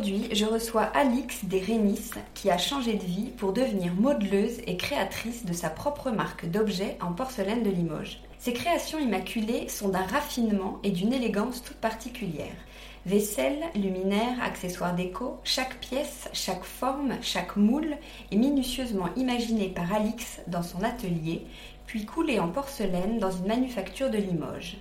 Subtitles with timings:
[0.00, 4.78] Aujourd'hui, je reçois Alix des Rénis qui a changé de vie pour devenir modeleuse et
[4.78, 8.18] créatrice de sa propre marque d'objets en porcelaine de Limoges.
[8.38, 12.56] Ses créations immaculées sont d'un raffinement et d'une élégance toute particulière.
[13.04, 17.98] Vaisselle, luminaires, accessoires déco, chaque pièce, chaque forme, chaque moule
[18.32, 21.42] est minutieusement imaginée par Alix dans son atelier,
[21.84, 24.78] puis coulée en porcelaine dans une manufacture de Limoges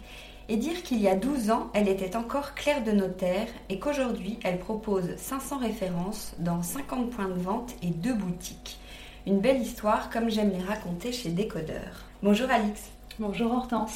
[0.49, 4.39] et dire qu'il y a 12 ans, elle était encore clerc de notaire et qu'aujourd'hui,
[4.43, 8.79] elle propose 500 références dans 50 points de vente et deux boutiques.
[9.27, 12.03] Une belle histoire comme j'aime les raconter chez Décodeur.
[12.23, 12.89] Bonjour Alix.
[13.19, 13.93] Bonjour Hortense.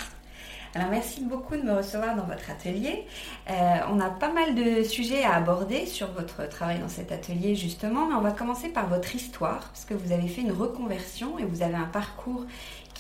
[0.76, 3.06] Alors merci beaucoup de me recevoir dans votre atelier.
[3.50, 3.54] Euh,
[3.92, 8.08] on a pas mal de sujets à aborder sur votre travail dans cet atelier justement,
[8.08, 11.46] mais on va commencer par votre histoire parce que vous avez fait une reconversion et
[11.46, 12.46] vous avez un parcours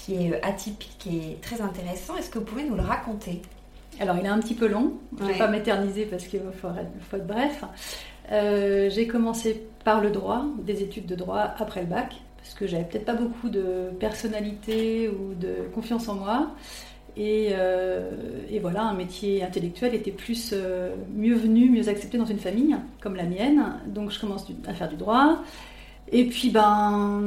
[0.03, 2.17] qui est euh, atypique et très intéressant.
[2.17, 3.41] Est-ce que vous pouvez nous le raconter?
[3.99, 4.93] Alors, il est un petit peu long.
[5.17, 6.67] Je ne vais pas m'éterniser parce qu'il faut,
[7.15, 7.63] être bref.
[8.31, 12.67] Euh, j'ai commencé par le droit, des études de droit après le bac, parce que
[12.67, 16.51] j'avais peut-être pas beaucoup de personnalité ou de confiance en moi.
[17.15, 18.09] Et, euh,
[18.59, 20.53] voilà, un métier intellectuel était plus
[21.15, 23.79] mieux venu, mieux accepté dans une famille comme la mienne.
[23.87, 25.43] Donc je commence à faire du droit.
[26.11, 27.21] Et puis, ben,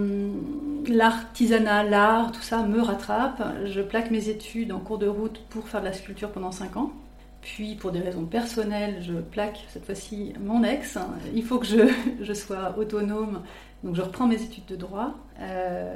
[0.89, 3.43] l'artisanat, l'art, tout ça me rattrape.
[3.65, 6.77] Je plaque mes études en cours de route pour faire de la sculpture pendant 5
[6.77, 6.93] ans.
[7.41, 10.99] Puis, pour des raisons personnelles, je plaque cette fois-ci mon ex.
[11.35, 11.89] Il faut que je,
[12.21, 13.43] je, sois autonome.
[13.83, 15.15] Donc, je reprends mes études de droit.
[15.41, 15.95] Euh,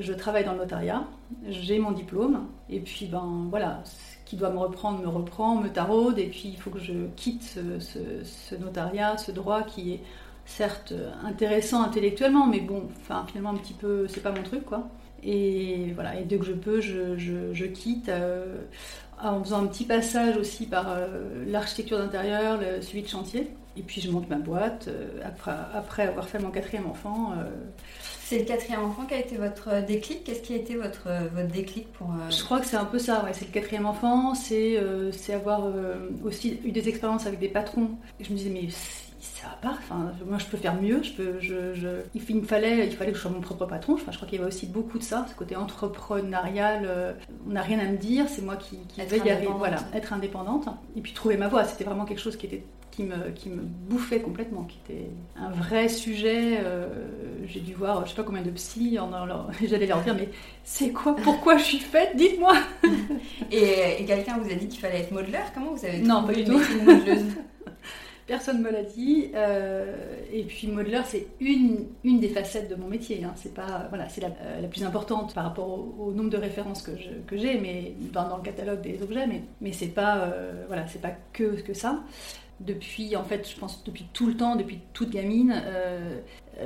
[0.00, 1.04] je travaille dans le notariat.
[1.48, 2.46] J'ai mon diplôme.
[2.68, 6.18] Et puis, ben, voilà, ce qui doit me reprendre me reprend, me taraude.
[6.18, 7.78] Et puis, il faut que je quitte ce,
[8.24, 10.00] ce notariat, ce droit qui est
[10.48, 10.94] certes
[11.24, 14.88] intéressant intellectuellement, mais bon, enfin finalement un petit peu, c'est pas mon truc quoi.
[15.22, 18.56] Et voilà, et dès que je peux, je, quitte euh,
[19.22, 23.50] en faisant un petit passage aussi par euh, l'architecture d'intérieur, le suivi de chantier.
[23.76, 27.34] Et puis je monte ma boîte euh, après, après, avoir fait mon quatrième enfant.
[28.24, 30.22] C'est le quatrième enfant qui a été votre déclic?
[30.24, 32.08] Qu'est-ce qui a été votre, votre déclic pour...
[32.28, 33.30] Je crois que c'est un peu ça, ouais.
[33.32, 34.78] c'est le quatrième enfant, c'est
[35.32, 35.62] avoir
[36.22, 37.90] aussi eu des expériences avec des patrons.
[38.20, 38.68] Je me disais, mais
[39.40, 39.78] ça va pas.
[39.78, 41.02] Enfin, moi, je peux faire mieux.
[41.02, 41.88] Je peux, je, je...
[42.14, 43.94] Il, me fallait, il fallait que je sois mon propre patron.
[43.94, 46.84] Enfin, je crois qu'il y avait aussi beaucoup de ça, ce côté entrepreneurial.
[46.86, 47.12] Euh,
[47.46, 48.26] on n'a rien à me dire.
[48.28, 49.52] C'est moi qui, qui être y arriver.
[49.56, 50.68] Voilà, être indépendante.
[50.96, 51.64] Et puis trouver ma voie.
[51.64, 52.64] C'était vraiment quelque chose qui était
[52.98, 56.58] qui me, qui me bouffait complètement, qui était un vrai sujet.
[56.64, 56.88] Euh,
[57.46, 58.98] j'ai dû voir, je sais pas combien de psy,
[59.68, 60.30] j'allais leur dire, mais
[60.64, 62.54] c'est quoi, pourquoi je suis faite, dites-moi
[63.52, 66.42] Et, quelqu'un vous a dit qu'il fallait être modeleur Comment vous avez Non, pas du
[66.42, 66.60] tout.
[68.28, 69.30] Personne me l'a dit.
[69.34, 69.96] Euh,
[70.30, 73.24] et puis modeleur, c'est une, des facettes de mon métier.
[73.24, 73.32] Hein.
[73.36, 75.66] C'est euh, la, plus importante par rapport
[75.98, 79.26] au, nombre de références que, j'ai, dans, le catalogue des objets.
[79.26, 80.66] Mais mais c'est pas euh,
[81.32, 82.02] que ça.
[82.60, 85.62] Depuis en fait, je pense depuis tout le temps, depuis toute gamine,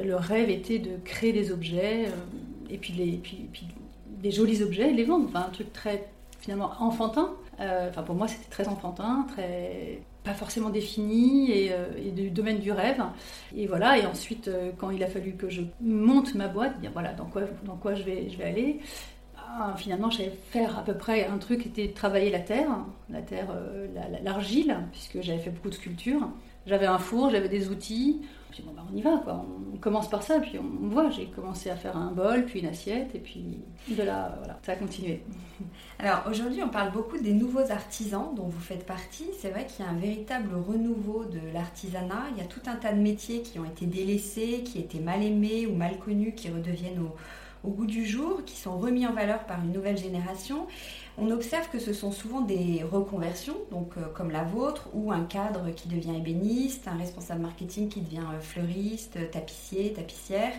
[0.02, 2.06] le rêve était de créer des objets
[2.70, 3.46] et puis les puis,
[4.08, 5.28] des jolis objets, les vendre.
[5.36, 6.08] Un truc très
[6.40, 7.34] finalement enfantin.
[8.04, 11.72] pour moi, c'était très enfantin, très pas forcément défini et,
[12.12, 13.02] du domaine du rêve.
[13.56, 13.98] Et voilà.
[13.98, 17.42] Et ensuite, quand il a fallu que je monte ma boîte, dire voilà dans quoi,
[17.64, 18.80] dans quoi je vais, je vais aller.
[19.54, 22.70] Ah, finalement, j'allais faire à peu près un truc était travailler la terre,
[23.10, 23.86] la terre, euh,
[24.22, 26.26] l'argile, puisque j'avais fait beaucoup de sculptures.
[26.66, 28.22] J'avais un four, j'avais des outils.
[28.52, 29.44] Puis bon, bah, on y va, quoi.
[29.72, 31.10] On commence par ça, puis on, voit.
[31.10, 34.72] J'ai commencé à faire un bol, puis une assiette, et puis de là, voilà, ça
[34.72, 35.22] a continué.
[35.98, 39.26] Alors aujourd'hui, on parle beaucoup des nouveaux artisans dont vous faites partie.
[39.40, 42.24] C'est vrai qu'il y a un véritable renouveau de l'artisanat.
[42.32, 45.22] Il y a tout un tas de métiers qui ont été délaissés, qui étaient mal
[45.22, 47.16] aimés ou mal connus, qui redeviennent au
[47.64, 50.66] au goût du jour, qui sont remis en valeur par une nouvelle génération.
[51.18, 55.24] On observe que ce sont souvent des reconversions, donc euh, comme la vôtre, ou un
[55.24, 60.52] cadre qui devient ébéniste, un responsable marketing qui devient euh, fleuriste, tapissier, tapissière.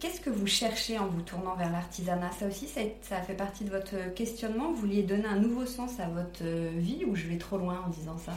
[0.00, 2.30] Qu'est-ce que vous cherchez en vous tournant vers l'artisanat?
[2.38, 4.70] Ça aussi, ça, fait partie de votre questionnement.
[4.70, 7.82] Vous vouliez donner un nouveau sens à votre euh, vie ou je vais trop loin
[7.84, 8.32] en disant ça?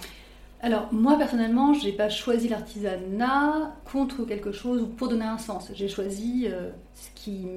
[0.63, 5.72] Alors moi personnellement, j'ai pas choisi l'artisanat contre quelque chose ou pour donner un sens.
[5.74, 7.48] J'ai choisi euh, ce, qui,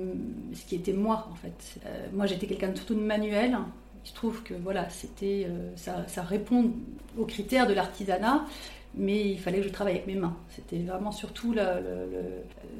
[0.72, 1.80] était moi en fait.
[1.84, 3.58] Euh, moi j'étais quelqu'un de surtout de manuel.
[4.04, 6.72] Il se trouve que voilà, c'était euh, ça, répond
[7.18, 8.46] aux critères de l'artisanat,
[8.94, 10.36] mais il fallait que je travaille avec mes mains.
[10.48, 11.62] C'était vraiment surtout le,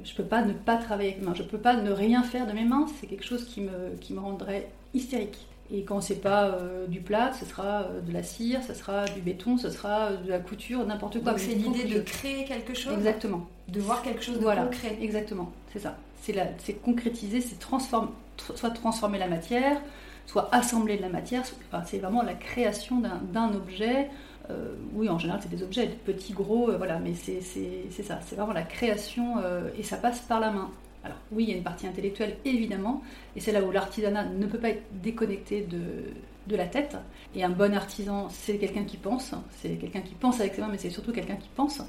[0.05, 1.35] je peux pas ne pas travailler avec mes mains.
[1.35, 2.87] Je peux pas ne rien faire de mes mains.
[2.99, 5.47] C'est quelque chose qui me rendrait hystérique.
[5.73, 9.07] Et quand c'est pas euh, du plat, ce sera euh, de la cire, ce sera
[9.07, 11.33] du béton, ce sera de la couture, n'importe quoi.
[11.33, 13.49] Donc c'est l'idée de créer quelque chose Exactement.
[13.69, 14.65] De voir quelque chose de voilà.
[14.65, 14.99] concret.
[15.01, 15.97] Exactement, c'est ça.
[16.21, 18.09] C'est concrétiser, c'est transformer,
[18.55, 19.79] soit transformer la matière,
[20.27, 21.43] soit assembler de la matière.
[21.71, 24.11] Enfin, c'est vraiment la création d'un objet.
[24.51, 28.21] Euh, oui, en général, c'est des objets, petits, gros, voilà, mais c'est ça.
[28.27, 29.37] C'est vraiment la création
[29.79, 30.71] et ça passe par la main.
[31.05, 33.03] Alors oui, il y a une partie intellectuelle, évidemment,
[33.37, 36.97] et c'est là où l'artisanat ne peut pas être déconnecté de, la tête.
[37.35, 40.69] Et un bon artisan, c'est quelqu'un qui pense, c'est quelqu'un qui pense avec ses mains,
[40.71, 41.83] mais c'est surtout quelqu'un qui pense.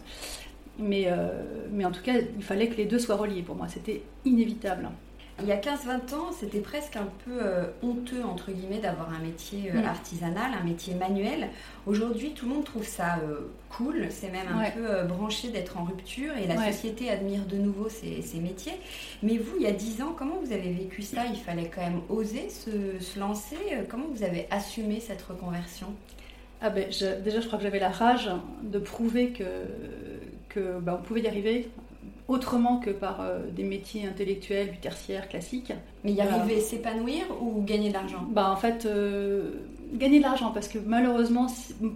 [0.78, 3.68] Mais, euh, mais en tout cas, il fallait que les deux soient reliés pour moi,
[3.70, 4.90] c'était inévitable.
[5.42, 9.20] Il y a 15-20 ans, c'était presque un peu euh, honteux, entre guillemets, d'avoir un
[9.20, 9.86] métier euh, mm.
[9.86, 11.50] artisanal, un métier manuel.
[11.86, 15.84] Aujourd'hui, tout le monde trouve ça euh, cool, c'est même un peu branché d'être en
[15.84, 18.80] rupture et la société admire de nouveau ces, ces, métiers.
[19.24, 21.26] Mais vous, il y a 10 ans, comment vous avez vécu ça?
[21.26, 23.58] Il fallait quand même oser se, se lancer.
[23.90, 25.88] Comment vous avez assumé cette reconversion?
[26.62, 28.30] Ah ben, déjà, je crois que j'avais la rage
[28.64, 29.44] de prouver que,
[30.48, 31.70] que ben, on pouvait y arriver
[32.27, 35.74] autrement que par euh, des métiers intellectuels du tertiaire classique.
[36.04, 38.25] Mais y arriver, s'épanouir ou gagner de l'argent?
[38.30, 39.51] Bah en fait, euh,
[39.94, 41.48] gagner de l'argent parce que malheureusement,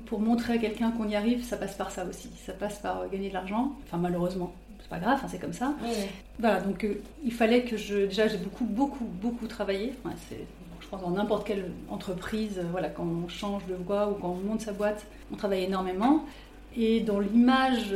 [0.05, 2.29] pour montrer à quelqu'un qu'on y arrive, ça passe par ça aussi.
[2.45, 3.73] Ça passe par euh, gagner de l'argent.
[3.85, 5.73] Enfin malheureusement, c'est pas grave, hein, c'est comme ça.
[6.39, 6.85] Voilà, donc
[7.23, 9.93] il fallait que je déjà j'ai beaucoup beaucoup beaucoup travaillé.
[10.29, 10.45] c'est
[10.81, 14.47] je pense dans n'importe quelle entreprise, voilà, quand on change de voie ou quand on
[14.47, 16.25] monte sa boîte, on travaille énormément.
[16.75, 17.93] Et dans l'image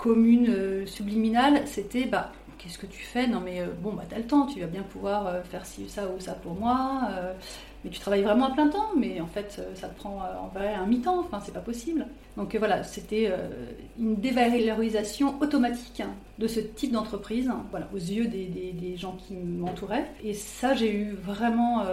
[0.00, 3.26] commune euh, subliminale, c'était bah qu'est-ce que tu fais?
[3.26, 5.88] Non mais euh, bon bah t'as le temps, tu vas bien pouvoir euh, faire ci
[5.88, 7.08] ça ou ça pour moi.
[7.84, 10.74] mais tu travailles vraiment à plein temps, mais en fait ça te prend en vrai
[10.74, 11.20] un mi-temps.
[11.20, 12.06] Enfin c'est pas possible.
[12.36, 13.30] Donc voilà, c'était
[13.98, 19.16] une dévalorisation automatique hein, de ce type d'entreprise, hein, voilà aux yeux des, des gens
[19.16, 20.10] qui m'entouraient.
[20.24, 21.84] Et ça j'ai eu vraiment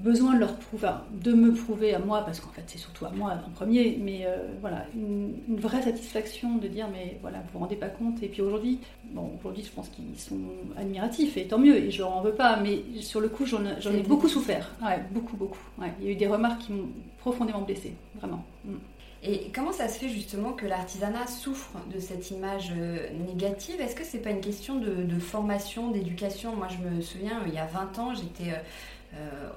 [0.00, 3.10] besoin de leur prouver, de me prouver à moi, parce qu'en fait c'est surtout à
[3.10, 7.58] moi en premier, mais euh, voilà, une, vraie satisfaction de dire mais voilà, vous vous
[7.60, 8.22] rendez pas compte.
[8.22, 8.78] Et puis aujourd'hui,
[9.12, 10.40] bon, aujourd'hui je pense qu'ils sont
[10.76, 13.64] admiratifs et tant mieux, et je leur en veux pas, mais sur le coup j'en
[13.64, 15.60] ai beaucoup souffert, ouais, beaucoup, beaucoup.
[15.78, 15.92] Ouais.
[16.00, 16.88] Il y a eu des remarques qui m'ont
[17.18, 18.44] profondément blessée, vraiment.
[18.64, 18.76] Mm.
[19.22, 23.78] Et comment ça se fait justement que l'artisanat souffre de cette image euh, négative?
[23.78, 26.56] Est-ce que c'est pas une question de, formation, d'éducation?
[26.56, 28.58] Moi, je me souviens, il y a 20 ans, j'étais euh,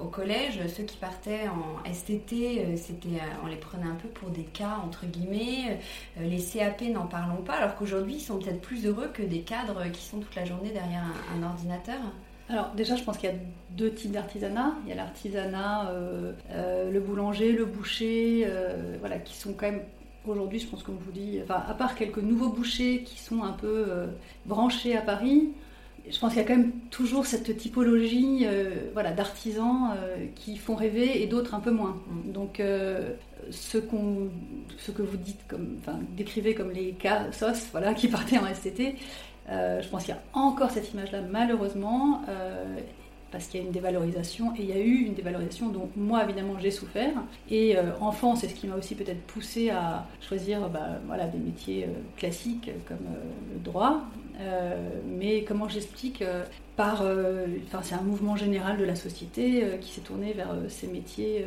[0.03, 4.07] au collège, ceux qui partaient en STT, euh, c'était, euh, on les prenait un peu
[4.09, 5.79] pour des cas entre guillemets.
[6.19, 9.83] les CAP, n'en parlons pas, alors qu'aujourd'hui, ils sont peut-être plus heureux que des cadres
[9.91, 11.03] qui sont toute la journée derrière
[11.35, 11.99] un, ordinateur.
[12.49, 13.35] Alors déjà, je pense qu'il y a
[13.71, 14.73] deux types d'artisanat.
[14.83, 15.91] Il y a l'artisanat,
[16.53, 18.47] le boulanger, le boucher,
[18.99, 19.81] voilà, qui sont quand même
[20.25, 23.53] aujourd'hui, je pense je vous dis, enfin, à part quelques nouveaux bouchers qui sont un
[23.53, 23.85] peu
[24.45, 25.53] branchés à Paris,
[26.09, 30.57] je pense qu'il y a quand même toujours cette typologie euh, voilà, d'artisans euh, qui
[30.57, 32.01] font rêver et d'autres un peu moins.
[32.25, 33.13] Donc euh,
[33.51, 35.39] ce, que vous dites
[35.79, 38.95] enfin, décrivez comme les cas SOS voilà, qui partaient en STT,
[39.49, 42.21] je pense qu'il y a encore cette image-là malheureusement
[43.31, 46.23] parce qu'il y a une dévalorisation et il y a eu une dévalorisation dont moi
[46.23, 47.11] évidemment j'ai souffert
[47.51, 51.89] et enfant c'est ce qui m'a aussi peut-être poussé à choisir bah, voilà, des métiers
[52.15, 53.05] classiques comme
[53.53, 54.05] le droit
[55.05, 56.43] mais comment j'explique euh,
[56.75, 60.51] par, euh, enfin, c'est un mouvement général de la société euh, qui s'est tourné vers
[60.51, 61.45] euh, ces métiers,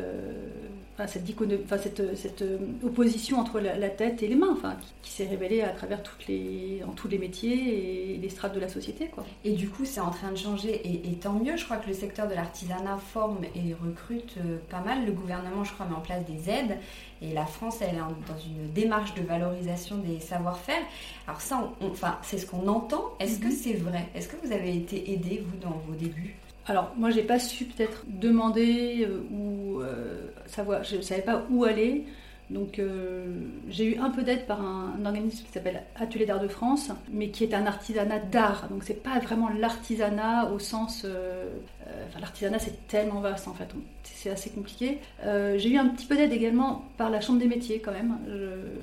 [0.95, 1.25] enfin, cette,
[1.65, 2.45] enfin, cette, cette
[2.85, 6.83] opposition entre la, tête et les mains, enfin, qui, s'est révélée à travers toutes les,
[6.87, 9.09] en tous les métiers et les strates de la société.
[9.09, 9.25] Quoi.
[9.45, 11.57] Et du coup, c'est en train de changer, et, tant mieux.
[11.57, 14.37] Je crois que le secteur de l'artisanat forme et recrute
[14.71, 15.07] pas mal.
[15.07, 16.79] Le gouvernement, je crois, met en place des aides,
[17.23, 20.83] et la France, elle est dans une démarche de valorisation des savoir-faire.
[21.27, 23.15] Alors ça, enfin, c'est ce qu'on entend.
[23.21, 23.53] Est-ce que mhm.
[23.53, 24.09] c'est vrai?
[24.15, 26.37] Est-ce que vous avez été aidé, vous, dans vos débuts
[26.69, 31.65] alors moi j'ai pas su peut-être demander euh, ou euh, savoir, je savais pas où
[31.65, 32.05] aller.
[32.49, 33.25] Donc euh,
[33.69, 37.31] j'ai eu un peu d'aide par un, organisme qui s'appelle Atelier d'art de France, mais
[37.31, 38.69] qui est un artisanat d'art.
[38.69, 43.67] Donc c'est pas vraiment l'artisanat au sens, enfin l'artisanat c'est tellement vaste en fait,
[44.05, 44.99] c'est assez compliqué.
[45.25, 48.17] j'ai eu un petit peu d'aide également par la Chambre des métiers quand même.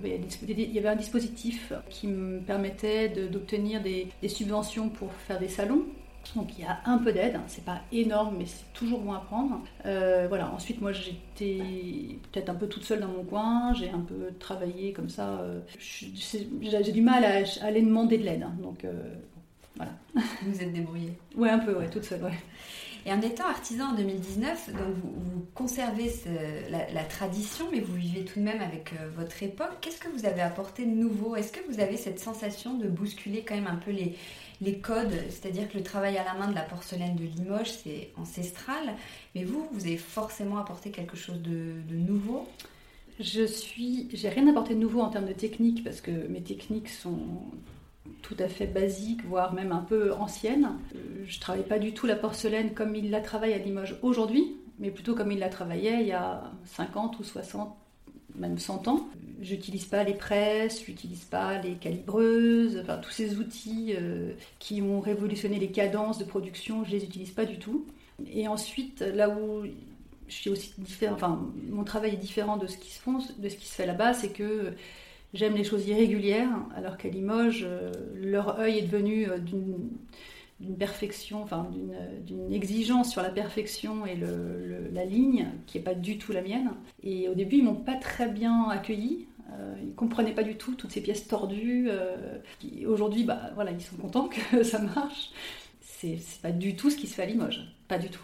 [0.03, 5.85] il y avait un dispositif qui me permettait d'obtenir des subventions pour faire des salons
[6.35, 7.43] donc il y a un peu d'aide, hein.
[7.47, 9.61] c'est pas énorme, mais c'est toujours bon à prendre.
[9.85, 10.51] Euh, voilà.
[10.51, 11.61] Ensuite, moi j'étais
[12.31, 15.39] peut-être un peu toute seule dans mon coin, j'ai un peu travaillé comme ça.
[15.39, 18.53] Euh, j'ai du mal à, aller demander de l'aide, hein.
[18.61, 18.93] donc euh,
[19.75, 19.91] voilà.
[20.45, 22.39] Vous êtes débrouillée Ouais, un peu, ouais, toute seule, ouais.
[23.05, 26.09] Et en étant artisan en 2019, donc vous, conservez
[26.69, 29.71] la, tradition, mais vous vivez tout de même avec votre époque.
[29.81, 31.35] Qu'est-ce que vous avez apporté de nouveau?
[31.35, 34.15] Est-ce que vous avez cette sensation de bousculer quand même un peu les,
[34.63, 38.11] les codes, c'est-à-dire que le travail à la main de la porcelaine de Limoges, c'est
[38.17, 38.95] ancestral,
[39.35, 42.47] mais vous, vous avez forcément apporté quelque chose de, nouveau?
[43.19, 46.89] Je suis, j'ai rien apporté de nouveau en termes de technique parce que mes techniques
[46.89, 47.19] sont
[48.21, 50.71] tout à fait basiques, voire même un peu anciennes.
[51.25, 54.89] Je travaille pas du tout la porcelaine comme il la travaille à Limoges aujourd'hui, mais
[54.89, 57.75] plutôt comme il la travaillait il y a 50 ou 60
[58.35, 59.07] même 100 ans.
[59.41, 65.01] J'utilise pas les presses, j'utilise pas les calibreuses, enfin tous ces outils euh, qui ont
[65.01, 67.85] révolutionné les cadences de production, je les utilise pas du tout.
[68.31, 69.63] Et ensuite, là où
[70.27, 73.01] je suis aussi différent, enfin mon travail est différent de ce qui se,
[73.37, 74.73] de ce qui se fait là-bas, c'est que
[75.33, 79.89] j'aime les choses irrégulières, alors qu'à Limoges, euh, leur œil est devenu euh, d'une
[80.59, 81.67] d'une perfection, enfin
[82.25, 84.17] d'une exigence sur la perfection et
[84.91, 86.71] la ligne qui n'est pas du tout la mienne.
[87.01, 89.27] Et au début, ils m'ont pas très bien accueilli.
[89.51, 91.87] Euh, ils comprenaient pas du tout toutes ces pièces tordues.
[91.89, 92.37] Euh,
[92.87, 95.31] Aujourd'hui, bah voilà, ils sont contents que ça marche.
[95.81, 98.23] C'est pas du tout ce qui se fait à Limoges, pas du tout.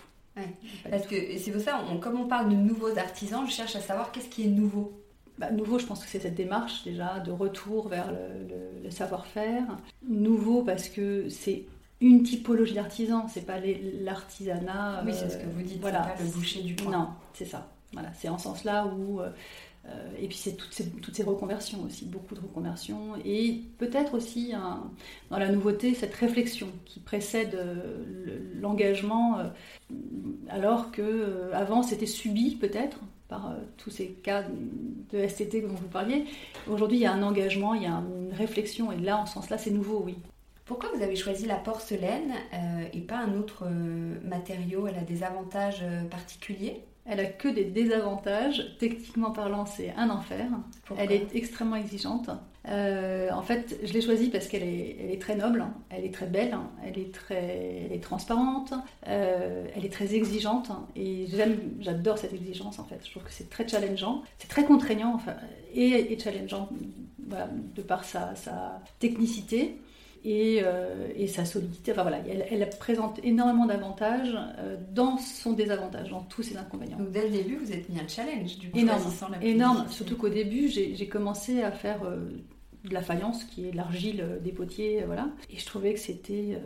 [0.90, 4.12] Parce que c'est pour ça, comme on parle de nouveaux artisans, je cherche à savoir
[4.12, 4.94] qu'est-ce qui est nouveau.
[5.38, 9.64] Bah, nouveau, je pense que c'est cette démarche déjà de retour vers le, le savoir-faire.
[10.08, 11.66] Nouveau parce que c'est
[12.02, 13.60] une typologie d'artisan, c'est pas
[14.02, 15.04] l'artisanat.
[15.06, 16.92] Oui, c'est ce que vous dites, voilà, pas le boucher du coin.
[16.92, 17.70] Non, c'est ça.
[17.94, 19.20] Voilà, c'est en ce sens-là où.
[19.20, 19.30] Euh,
[19.88, 23.16] euh, et puis c'est toutes ces, toutes ces reconversions aussi, beaucoup de reconversions.
[23.26, 24.54] Et peut-être aussi
[25.30, 29.40] dans la nouveauté, cette réflexion qui précède euh, l'engagement,
[30.50, 34.44] alors que avant c'était subi peut-être par tous ces cas
[35.12, 36.26] de STT dont vous parliez.
[36.68, 39.36] Aujourd'hui, il y a un engagement, il y a une réflexion, et là, en ce
[39.36, 40.16] sens-là, c'est nouveau, oui.
[40.70, 44.86] Pourquoi vous avez choisi la porcelaine euh, et pas un autre euh, matériau?
[44.86, 46.84] Elle a des avantages euh, particuliers?
[47.08, 48.76] Elle a que des désavantages.
[48.78, 50.46] Techniquement parlant, c'est un enfer.
[50.96, 52.30] elle est extrêmement exigeante.
[52.68, 56.28] en fait, je l'ai choisie parce qu'elle est, elle est très noble, elle est très
[56.28, 58.72] belle, elle est très, elle est transparente,
[59.02, 63.00] elle est très exigeante et j'aime, j'adore cette exigence en fait.
[63.04, 65.34] Je trouve que c'est très challengeant, c'est très contraignant enfin,
[65.74, 66.70] et, et challengeant
[67.76, 69.80] de par sa, sa technicité
[70.24, 71.92] et, euh, et, sa solidité.
[71.92, 76.98] Enfin voilà, elle, elle présente énormément d'avantages euh, dans son désavantage, dans tous ses inconvénients.
[76.98, 79.02] Donc dès le début, vous êtes mis un challenge du coup, énorme,
[79.42, 79.86] énorme.
[79.90, 82.30] Surtout qu'au début, j'ai commencé à faire euh,
[82.84, 85.30] de la faïence, qui est de l'argile des potiers, voilà.
[85.50, 86.62] Et je trouvais que c'était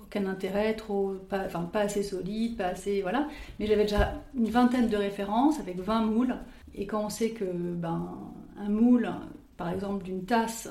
[0.00, 3.28] aucun intérêt, trop, pas, enfin pas assez solide, pas assez, voilà.
[3.58, 6.36] Mais j'avais déjà une vingtaine de références avec 20 moules.
[6.74, 8.18] Et quand on sait que ben
[8.58, 9.10] un moule,
[9.56, 10.68] par exemple d'une tasse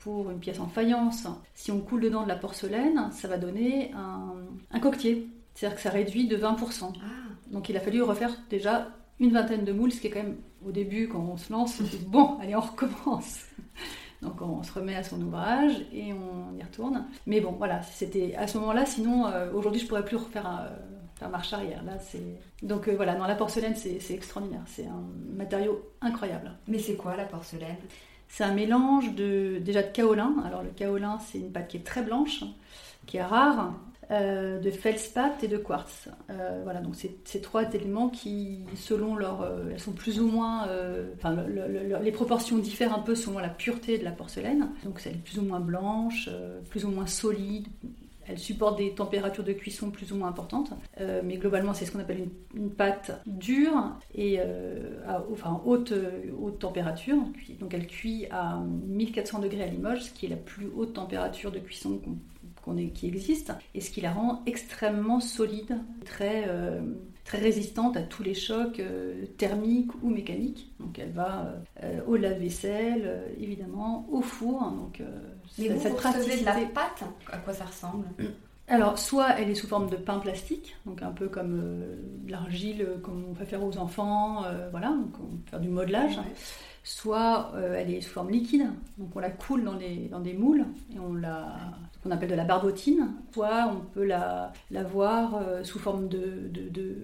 [0.00, 3.92] pour une pièce en faïence, si on coule dedans de la porcelaine, ça va donner
[3.94, 5.28] un, coquetier.
[5.54, 6.92] C'est-à-dire que ça réduit de 20%.
[6.96, 7.06] Ah.
[7.50, 8.88] Donc il a fallu refaire déjà
[9.18, 11.78] une vingtaine de moules, ce qui est quand même au début quand on se lance,
[11.80, 13.44] on se dit bon, allez on recommence.
[14.22, 17.06] Donc on se remet à son ouvrage et on y retourne.
[17.26, 18.84] Mais bon, voilà, c'était à ce moment-là.
[18.84, 20.68] Sinon, euh, aujourd'hui, je pourrais plus refaire un,
[21.20, 21.82] faire marche arrière.
[21.84, 24.62] Là, c'est donc euh, voilà, dans la porcelaine, c'est extraordinaire.
[24.66, 25.02] C'est un
[25.36, 26.52] matériau incroyable.
[26.66, 27.76] Mais c'est quoi la porcelaine?
[28.30, 30.36] C'est un mélange de, déjà de kaolin.
[30.46, 32.44] Alors le kaolin, c'est une pâte qui est très blanche,
[33.06, 33.74] qui est rare,
[34.12, 36.08] euh, de feldspath et de quartz.
[36.30, 40.28] Euh, voilà, donc c'est ces trois éléments qui, selon leur, euh, elles sont plus ou
[40.28, 40.66] moins,
[41.16, 41.36] enfin,
[42.02, 44.70] les proportions diffèrent un peu selon la pureté de la porcelaine.
[44.84, 46.30] Donc elle est plus ou moins blanche,
[46.70, 47.66] plus ou moins solide.
[48.30, 51.98] Elle supporte des températures de cuisson plus ou moins importantes, mais globalement c'est ce qu'on
[51.98, 55.92] appelle une, pâte dure et à enfin, haute,
[56.40, 57.16] haute température.
[57.58, 61.50] Donc elle cuit à 1400 degrés à Limoges, ce qui est la plus haute température
[61.50, 62.00] de cuisson
[62.64, 66.46] qu'on qui existe, et ce qui la rend extrêmement solide, très,
[67.30, 70.72] très résistante à tous les chocs euh, thermiques ou mécaniques.
[70.80, 74.62] Donc elle va euh, au lave-vaisselle, euh, évidemment, au four.
[74.62, 74.90] Hein,
[75.60, 78.06] Mais vous, cette de la pâte, à quoi ça ressemble?
[78.68, 81.82] Alors, soit elle est sous forme de pain plastique, donc un peu comme
[82.24, 86.18] de l'argile, comme on peut faire aux enfants, voilà, donc on peut faire du modelage.
[86.82, 89.74] Soit elle est sous forme liquide, donc on la coule dans,
[90.10, 90.64] dans des moules
[90.94, 91.56] et on la,
[92.02, 96.48] qu'on appelle de la barbotine, soit on peut la, la voir euh, sous forme de,
[96.48, 96.96] de, de,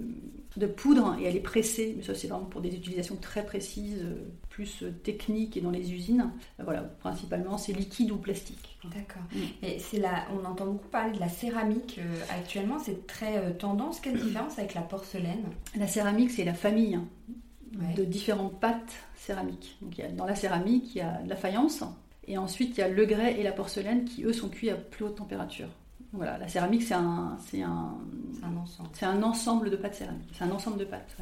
[0.65, 4.15] poudre et elle est pressée, mais ça c'est vraiment pour des utilisations très précises, euh,
[4.49, 6.31] plus euh, techniques et dans les usines.
[6.59, 8.79] Voilà, principalement c'est liquide ou plastique.
[8.85, 9.23] D'accord.
[9.35, 9.67] Mm.
[9.67, 14.01] Et c'est là, on entend beaucoup parler de la céramique actuellement, c'est très tendance.
[14.01, 15.45] Quelle différence avec la porcelaine?
[15.77, 17.05] La céramique c'est la famille hein,
[17.95, 19.77] de différentes pâtes céramiques.
[19.83, 21.85] Donc il y a, dans la céramique il y a la faïence
[22.29, 24.75] et ensuite, il y a le grès et la porcelaine qui, eux, sont cuits à
[24.75, 25.69] plus haute température.
[26.17, 27.95] Voilà, la céramique, c'est un, c'est un,
[28.43, 28.89] un, ensemble.
[28.93, 30.31] C'est un ensemble de pâtes céramiques.
[30.33, 31.17] C'est un ensemble de pâtes.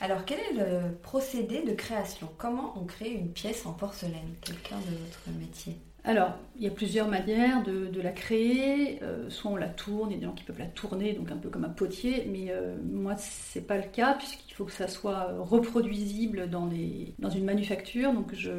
[0.00, 2.28] Alors, quel est le procédé de création?
[2.38, 4.34] Comment on crée une pièce en porcelaine?
[4.42, 5.78] Quelqu'un de votre métier?
[6.04, 9.02] Alors, il y a plusieurs manières de, la créer.
[9.02, 11.32] Euh, soit on la tourne, il y a des gens qui peuvent la tourner, donc
[11.32, 14.72] un peu comme un potier, mais euh, moi, c'est pas le cas, puisqu'il faut que
[14.72, 16.70] ça soit reproduisible dans,
[17.18, 18.12] dans une manufacture.
[18.12, 18.52] Donc, je,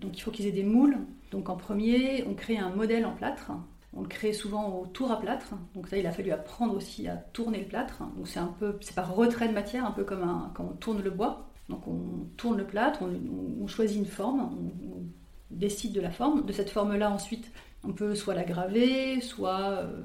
[0.00, 0.98] donc il faut qu'ils aient des moules.
[1.30, 3.50] Donc, en premier, on crée un modèle en plâtre.
[3.92, 5.54] On le crée souvent au tour à plâtre.
[5.74, 8.02] Donc ça, il a fallu apprendre aussi à tourner le plâtre.
[8.16, 11.02] Donc c'est un peu, c'est par retrait de matière, un peu comme quand on tourne
[11.02, 11.50] le bois.
[11.70, 15.02] Donc on tourne le plâtre, on, choisit une forme, on,
[15.50, 16.44] décide de la forme.
[16.44, 17.50] De cette forme-là, ensuite,
[17.84, 20.02] on peut soit la graver, soit euh,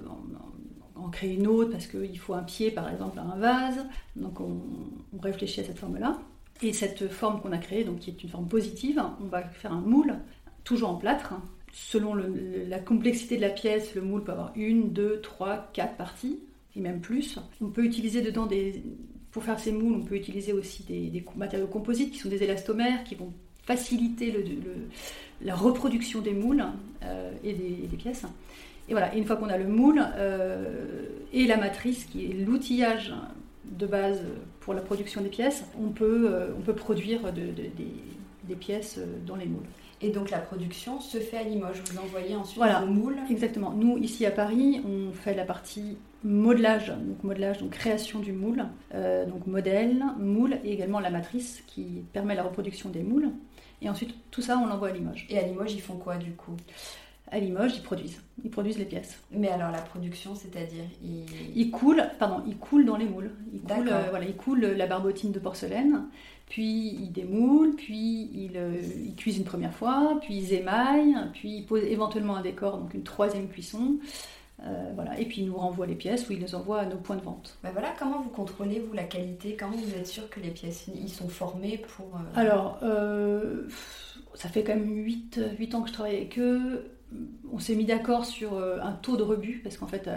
[0.96, 3.86] en, créer une autre parce qu'il faut un pied, par exemple, à un vase.
[4.16, 4.62] Donc on,
[5.22, 6.20] réfléchit à cette forme-là.
[6.62, 9.74] Et cette forme qu'on a créée, donc qui est une forme positive, on va faire
[9.74, 10.16] un moule,
[10.64, 11.34] toujours en plâtre.
[11.78, 16.40] Selon la complexité de la pièce, le moule peut avoir une, deux, trois, quatre parties,
[16.74, 17.38] et même plus.
[17.62, 18.82] On peut utiliser dedans des...
[19.30, 23.04] Pour faire ces moules, on peut utiliser aussi des, matériaux composites qui sont des élastomères
[23.04, 23.34] qui vont
[23.64, 24.34] faciliter
[25.42, 26.64] la reproduction des moules
[27.04, 28.24] euh, et, des, pièces.
[28.88, 33.14] Et voilà, une fois qu'on a le moule euh, et la matrice, qui est l'outillage
[33.66, 34.22] de base
[34.62, 39.48] pour la production des pièces, on peut, euh, on peut produire des, pièces dans les
[39.48, 39.68] moules.
[40.02, 41.82] Et donc la production se fait à Limoges.
[41.90, 43.18] Vous envoyez ensuite voilà, le moule.
[43.30, 43.72] Exactement.
[43.72, 48.66] Nous ici à Paris, on fait la partie modelage, donc modelage, donc création du moule,
[48.94, 53.30] donc modèle, moule et également la matrice qui permet la reproduction des moules.
[53.82, 55.28] Et ensuite, tout ça, on l'envoie à Limoges.
[55.30, 56.56] Et à Limoges, ils font quoi du coup?
[57.32, 58.22] À Limoges, ils produisent.
[58.44, 59.20] Ils produisent les pièces.
[59.32, 61.26] Mais alors la production, c'est-à-dire ils...
[61.56, 61.72] ils...
[61.72, 63.32] coulent, pardon, ils coulent dans les moules.
[63.54, 66.06] Ils coulent, euh, voilà, ils coulent la barbotine de porcelaine,
[66.48, 71.58] puis ils démoulent, puis ils, euh, ils, cuisent une première fois, puis ils émaillent, puis
[71.58, 73.98] ils posent éventuellement un décor, donc une troisième cuisson.
[74.64, 75.20] Euh, voilà.
[75.20, 77.22] Et puis ils nous renvoient les pièces ou ils les envoient à nos points de
[77.22, 77.58] vente.
[77.62, 79.58] Ben voilà, comment vous contrôlez vous la qualité?
[79.60, 83.68] Comment vous êtes sûr que les pièces ils sont formées pour euh, Alors, euh,
[84.34, 86.92] ça fait quand même 8, 8 ans que je travaille avec eux.
[87.52, 90.10] On s'est mis d'accord sur un taux de rebut parce qu'en fait,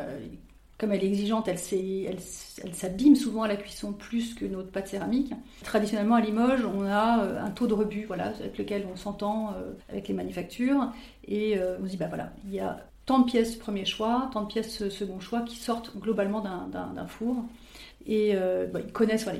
[0.79, 5.33] comme elle est exigeante, elle, s'abîme souvent à la cuisson plus que notre pâte céramique.
[5.65, 9.55] Traditionnellement à Limoges, on a un taux de rebut, voilà, avec lequel on s'entend
[9.89, 10.93] avec les manufactures
[11.27, 14.43] et on se dit bah voilà, il y a tant de pièces premier choix, tant
[14.43, 17.45] de pièces second choix qui sortent globalement d'un four.
[18.07, 19.39] Et euh, bah, ils connaissent, voilà,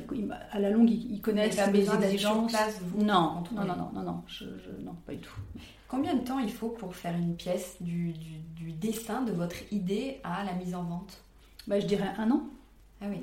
[0.51, 2.53] à la longue, ils, connaissent mes exigences.
[2.53, 4.45] Place, vous, non, non, non, non, non, non, je,
[4.85, 5.41] non, pas du tout.
[5.89, 10.21] Combien de temps il faut pour faire une pièce du, du, dessin de votre idée
[10.23, 11.19] à la mise en vente?
[11.69, 12.43] Bah, Je dirais un an.
[13.01, 13.19] Ah oui.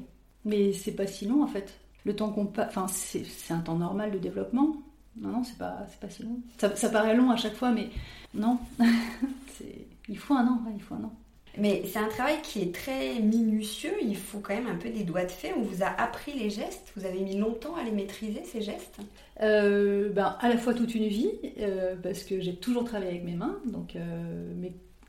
[0.45, 1.73] Mais c'est pas si long en fait.
[2.05, 4.77] Le temps qu'on passe, enfin, c'est un temps normal de développement.
[5.17, 6.39] Non, non, c'est pas, pas si long.
[6.57, 7.89] Ça, ça, paraît long à chaque fois, mais
[8.33, 8.59] non.
[10.09, 11.13] il faut un an, il faut un an.
[11.57, 15.03] Mais c'est un travail qui est très minutieux, il faut quand même un peu des
[15.03, 15.53] doigts de fait.
[15.57, 18.99] On vous a appris les gestes, vous avez mis longtemps à les maîtriser, ces gestes?
[19.41, 23.23] Euh, ben, À la fois toute une vie, euh, parce que j'ai toujours travaillé avec
[23.23, 24.53] mes mains, donc euh,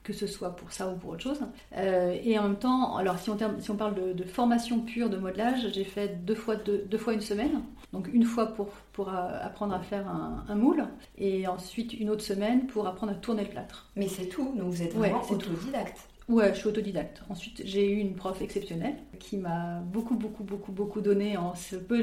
[0.06, 1.40] que ce soit pour ça ou pour autre chose.
[1.74, 5.66] et en même temps, alors si on, si on parle de, formation pure de modelage,
[5.72, 7.62] j'ai fait deux fois, deux, fois une semaine.
[7.92, 10.84] Donc une fois pour, pour apprendre à faire un, moule,
[11.18, 13.90] et ensuite une autre semaine pour apprendre à tourner le plâtre.
[13.96, 16.08] Mais c'est tout, donc vous êtes vraiment autodidacte.
[16.28, 17.22] Ouais, je suis autodidacte.
[17.28, 21.76] Ensuite, j'ai eu une prof exceptionnelle qui m'a beaucoup, beaucoup, beaucoup, beaucoup donné en ce,
[21.76, 22.02] peu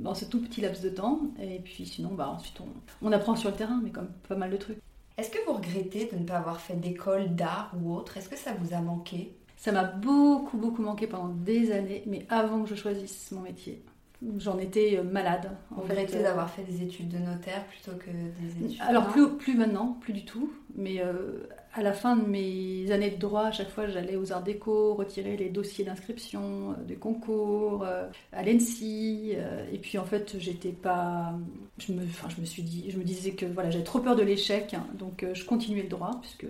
[0.00, 1.20] dans ce tout petit laps de temps.
[1.40, 2.68] Et puis sinon, bah, ensuite, on,
[3.02, 4.78] on apprend sur le terrain, mais comme pas mal de trucs.
[5.16, 8.16] Est-ce que vous regrettez de ne pas avoir fait d'école d'art ou autre?
[8.16, 9.36] Est-ce que ça vous a manqué?
[9.56, 13.82] Ça m'a beaucoup, beaucoup manqué pendant des années, mais avant que je choisisse mon métier.
[14.38, 15.50] J'en étais euh, malade.
[15.70, 19.54] Vous regrettez d'avoir fait des études de notaire plutôt que des études Alors, plus, plus
[19.54, 20.52] maintenant, plus du tout.
[20.74, 21.00] Mais
[21.76, 24.94] à la fin de mes années de droit, à chaque fois, j'allais aux Arts Déco,
[24.94, 29.32] retirer les dossiers d'inscription euh, des concours, euh, à l'ENSI.
[29.34, 31.34] Euh, et puis, en fait, j'étais pas.
[31.78, 34.14] Je me, enfin, je me suis dit, je me disais que voilà, j'avais trop peur
[34.14, 34.86] de l'échec, hein.
[34.94, 36.46] donc je continuais le droit, puisque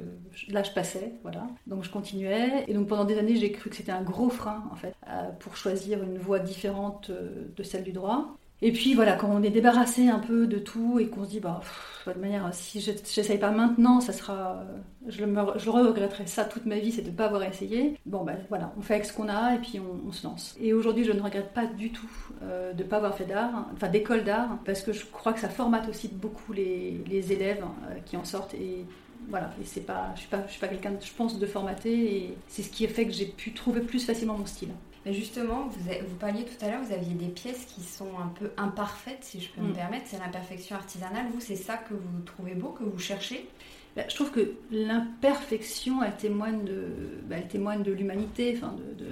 [0.49, 1.47] là, je passais, voilà.
[1.67, 2.65] Donc, je continuais.
[2.69, 4.95] Et donc, pendant des années, j'ai cru que c'était un gros frein, en fait,
[5.41, 8.37] pour choisir une voie différente de celle du droit.
[8.67, 11.39] Et puis voilà, quand on est débarrassé un peu de tout et qu'on se dit,
[11.39, 11.61] bah,
[12.07, 14.65] de toute manière, si j'essaye pas maintenant, ça sera,
[15.07, 18.01] je le, je regretterai ça toute ma vie, c'est de ne pas avoir essayé.
[18.07, 20.57] Bon, ben voilà, on fait avec ce qu'on a et puis on, se lance.
[20.59, 22.09] Et aujourd'hui, je ne regrette pas du tout
[22.43, 25.41] euh, de ne pas avoir fait d'art, enfin d'école d'art, parce que je crois que
[25.41, 28.87] ça formate aussi beaucoup les, élèves euh, qui en sortent et
[29.29, 32.39] voilà, et c'est pas, je suis pas, suis pas quelqu'un, je pense, de formater, et
[32.49, 34.71] c'est ce qui a fait que j'ai pu trouver plus facilement mon style.
[35.05, 38.29] Mais justement, vous, vous parliez tout à l'heure, vous aviez des pièces qui sont un
[38.29, 39.75] peu imparfaites, si je peux me mm.
[39.75, 40.07] permettre.
[40.07, 41.27] C'est l'imperfection artisanale.
[41.33, 43.49] Vous, c'est ça que vous trouvez beau, que vous cherchez?
[43.97, 46.89] Bah, je trouve que l'imperfection, elle témoigne de,
[47.29, 48.55] bah, elle témoigne de l'humanité.
[48.57, 49.07] Enfin, de,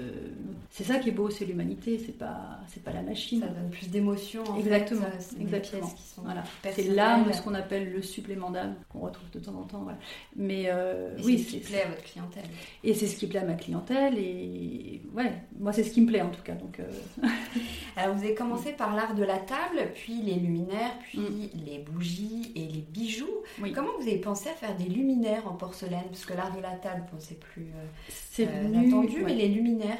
[0.70, 2.00] c'est ça qui est beau, c'est l'humanité.
[2.04, 3.40] C'est pas, c'est pas la machine.
[3.40, 4.42] Ça donne plus d'émotion.
[4.58, 5.06] Exactement.
[5.38, 5.92] exactement.
[6.16, 6.44] Voilà.
[6.72, 9.86] C'est l'âme, ce qu'on appelle le supplément d'âme qu'on retrouve de temps en temps.
[10.34, 12.44] Mais euh, oui, c'est ce qui plaît à votre clientèle.
[12.82, 14.18] Et c'est ce qui plaît à ma clientèle.
[14.18, 16.54] Et ouais, moi c'est ce qui me plaît en tout cas.
[16.54, 16.80] Donc.
[16.80, 16.90] Euh,
[17.96, 21.50] Alors vous avez commencé par l'art de la table, puis les luminaires, puis mm.
[21.66, 23.42] les bougies et les bijoux.
[23.74, 26.72] Comment vous avez pensé à faire des luminaires en porcelaine Parce que l'art de la
[26.72, 29.98] table, bon, c'est plus euh, c'est euh, attendu, mais les luminaires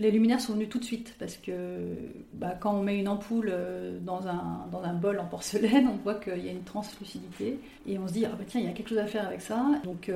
[0.00, 1.52] les luminaires sont venus tout de suite parce que
[2.32, 5.96] bah, quand on met une ampoule euh, dans un, dans un bol en porcelaine, on
[5.96, 8.70] voit qu'il y a une translucidité et on se dit ah bah tiens il y
[8.70, 9.60] a quelque chose à faire avec ça.
[9.82, 10.12] Donc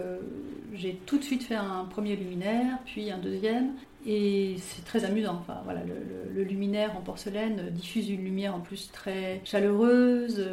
[0.72, 3.72] j'ai tout de suite fait un premier luminaire, puis un deuxième
[4.06, 5.38] et c'est très amusant.
[5.40, 10.44] Enfin, voilà, le, luminaire en porcelaine diffuse une lumière en plus très chaleureuse,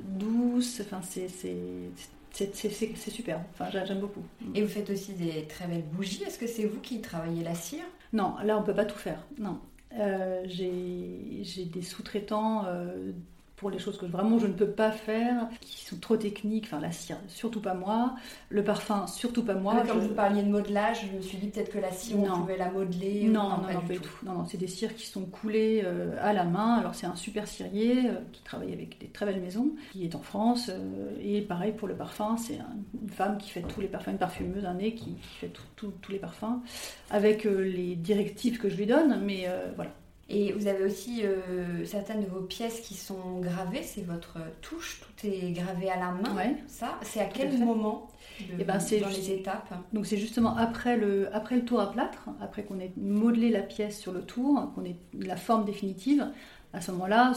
[0.00, 0.82] douce.
[0.84, 1.28] Enfin, c'est
[2.34, 3.40] c'est super.
[3.52, 4.22] Enfin, j'aime beaucoup.
[4.54, 6.22] Et vous faites aussi des très belles bougies.
[6.24, 7.84] Est-ce que c'est vous qui travaillez la cire?
[8.12, 9.24] Non, là on peut pas tout faire.
[9.38, 9.58] Non.
[9.98, 13.12] Euh, j'ai des sous-traitants euh,
[13.56, 16.80] pour les choses que vraiment je ne peux pas faire, qui sont trop techniques, enfin
[16.80, 18.14] la cire, surtout pas moi,
[18.48, 19.76] le parfum, surtout pas moi.
[19.78, 22.40] Ah, comme vous parliez de modelage, je me suis dit peut-être que la cire, on
[22.40, 23.24] pouvait la modeler.
[23.24, 24.10] Non, non, non, pas, du tout.
[24.24, 26.74] Non, non, c'est des cires qui sont coulées euh, à la main.
[26.74, 30.14] Alors c'est un super cirier euh, qui travaille avec des très belles maisons, qui est
[30.16, 30.70] en France.
[30.70, 32.58] Euh, et pareil pour le parfum, c'est
[33.00, 35.92] une femme qui fait tous les parfums, une parfumeuse, un nez qui, qui fait tous
[36.10, 36.60] les parfums,
[37.10, 39.90] avec les directives que je lui donne, mais voilà.
[40.28, 45.00] Et vous avez aussi euh, certaines de vos pièces qui sont gravées, c'est votre touche,
[45.00, 46.34] tout est gravé à la main.
[46.34, 46.56] Ouais.
[46.66, 48.08] Ça, c'est à quel moment
[48.40, 49.74] de, Et eh ben, c'est dans les étapes?
[49.92, 53.60] Donc c'est justement après le, après le tour à plâtre, après qu'on ait modelé la
[53.60, 56.26] pièce sur le tour, qu'on ait la forme définitive.
[56.72, 57.34] À ce moment-là,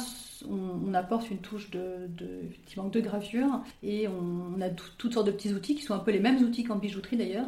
[0.50, 5.54] on, apporte une touche de, de, de gravure et on, a toutes sortes de petits
[5.54, 7.46] outils qui sont un peu les mêmes outils qu'en bijouterie d'ailleurs,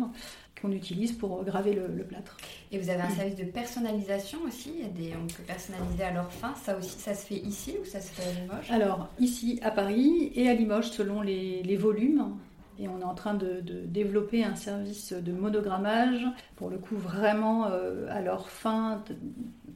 [0.62, 2.38] qu'on utilise pour graver le, plâtre.
[2.72, 6.04] Et vous avez un service de personnalisation aussi Il y a des, On peut personnaliser
[6.04, 6.54] à leur fin.
[6.56, 8.72] Ça aussi, ça se fait ici ou ça se fait à Limoges?
[8.72, 12.38] Alors, ici à Paris et à Limoges selon les, volumes.
[12.82, 17.68] Et on est en train de, développer un service de monogrammage, pour le coup vraiment
[17.68, 19.04] euh, à leur fin,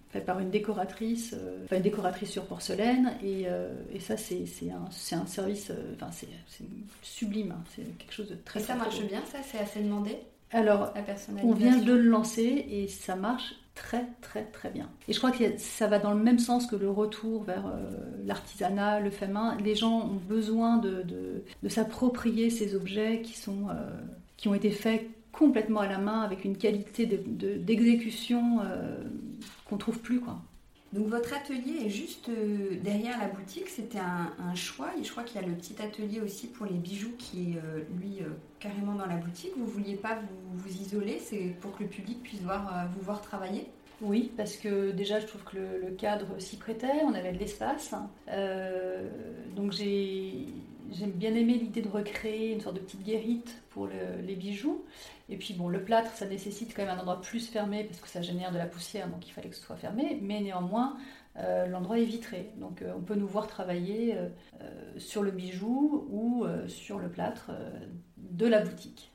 [0.10, 3.14] fait par une décoratrice, euh, enfin une décoratrice sur porcelaine.
[3.22, 4.86] Et, euh, et ça, c'est un,
[5.18, 6.30] un, service, enfin c'est
[7.02, 7.64] sublime, hein.
[7.76, 8.62] c'est quelque chose de très...
[8.62, 9.40] Et ça marche bien, ça?
[9.44, 10.18] C'est assez demandé?
[10.54, 10.94] Alors,
[11.44, 14.88] on vient de le lancer et ça marche très très très bien.
[15.08, 17.90] Et je crois que ça va dans le même sens que le retour vers euh,
[18.24, 19.58] l'artisanat, le fait main.
[19.64, 21.04] Les gens ont besoin de,
[21.64, 23.74] de, s'approprier ces objets qui, sont, euh,
[24.38, 29.04] qui ont été faits complètement à la main avec une qualité d'exécution de, euh,
[29.66, 30.40] qu'on trouve plus quoi.
[30.94, 35.24] Donc votre atelier est juste euh, derrière la boutique, c'était un, choix et je crois
[35.24, 38.30] qu'il y a le petit atelier aussi pour les bijoux qui est euh, lui euh,
[38.60, 39.54] carrément dans la boutique.
[39.58, 40.20] Vous vouliez pas
[40.54, 43.66] vous, isoler, c'est pour que le public puisse voir, vous voir travailler?
[44.02, 47.96] Oui, parce que déjà je trouve que le, cadre s'y prêtait, on avait de l'espace.
[49.56, 50.46] donc j'ai
[51.08, 54.84] bien aimé l'idée de recréer une sorte de petite guérite pour les bijoux.
[55.30, 58.08] Et puis bon, le plâtre, ça nécessite quand même un endroit plus fermé parce que
[58.08, 60.20] ça génère de la poussière, donc il fallait que ce soit fermé.
[60.22, 60.98] Mais néanmoins,
[61.38, 62.52] euh, l'endroit est vitré.
[62.58, 64.30] Donc euh, on peut nous voir travailler euh,
[64.98, 67.52] sur le bijou ou sur le plâtre
[68.18, 69.12] de la boutique.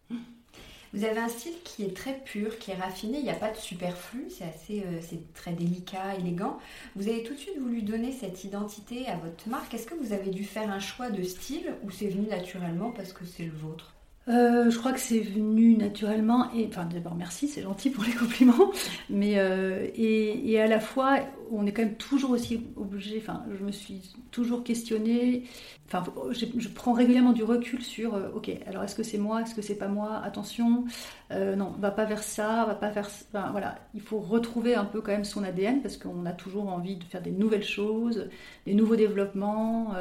[0.94, 3.51] Vous avez un style qui est très pur, qui est raffiné, il n'y a pas
[3.51, 6.59] de superflu, c'est assez, c'est très délicat, élégant.
[6.97, 9.75] Vous avez tout de suite voulu donner cette identité à votre marque.
[9.75, 13.12] Est-ce que vous avez dû faire un choix de style ou c'est venu naturellement parce
[13.12, 13.98] que c'est le vôtre?
[14.29, 16.53] Euh, je crois que c'est venu naturellement.
[16.53, 18.71] Et enfin, d'abord, merci, c'est gentil pour les compliments.
[19.09, 21.19] Mais euh, et, à la fois,
[21.51, 23.19] on est quand même toujours aussi obligé.
[23.19, 25.45] Enfin, je me suis toujours questionnée.
[25.87, 28.14] Enfin, je, prends régulièrement du recul sur.
[28.14, 30.21] Euh, ok, alors est-ce que c'est moi Est-ce que c'est pas moi?
[30.23, 30.85] Attention,
[31.31, 33.09] non, va pas vers ça, va pas faire.
[33.33, 36.69] Enfin, voilà, il faut retrouver un peu quand même son ADN parce qu'on a toujours
[36.69, 38.29] envie de faire des nouvelles choses,
[38.67, 39.95] des nouveaux développements.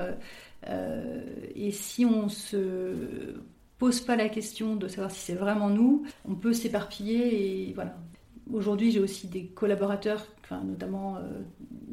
[1.56, 3.36] et si on se
[3.78, 7.96] pose pas la question de savoir si c'est vraiment nous, on peut s'éparpiller et voilà.
[8.54, 11.42] Aujourd'hui, j'ai aussi des collaborateurs, enfin, notamment euh,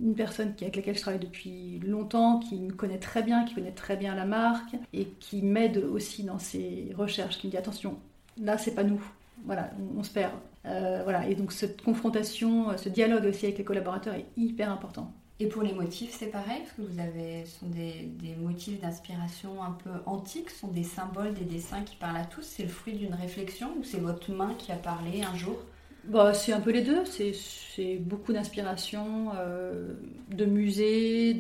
[0.00, 3.72] une personne avec laquelle je travaille depuis longtemps, qui me connaît très bien, qui connaît
[3.72, 7.98] très bien la marque et qui m'aide aussi dans ses recherches, qui me dit attention,
[8.40, 9.02] là c'est pas nous,
[9.44, 10.32] voilà, on, se perd.
[10.64, 15.12] Euh, voilà, et donc cette confrontation, ce dialogue aussi avec les collaborateurs est hyper important.
[15.40, 19.62] Et pour les motifs, c'est pareil, parce que vous avez, ce sont des, motifs d'inspiration
[19.62, 22.42] un peu antiques, ce sont des symboles, des dessins qui parlent à tous.
[22.42, 25.56] C'est le fruit d'une réflexion ou c'est votre main qui a parlé un jour?
[26.04, 27.04] Bah, C'est un peu les deux.
[27.04, 29.94] C'est beaucoup d'inspiration, euh,
[30.30, 31.36] de musées,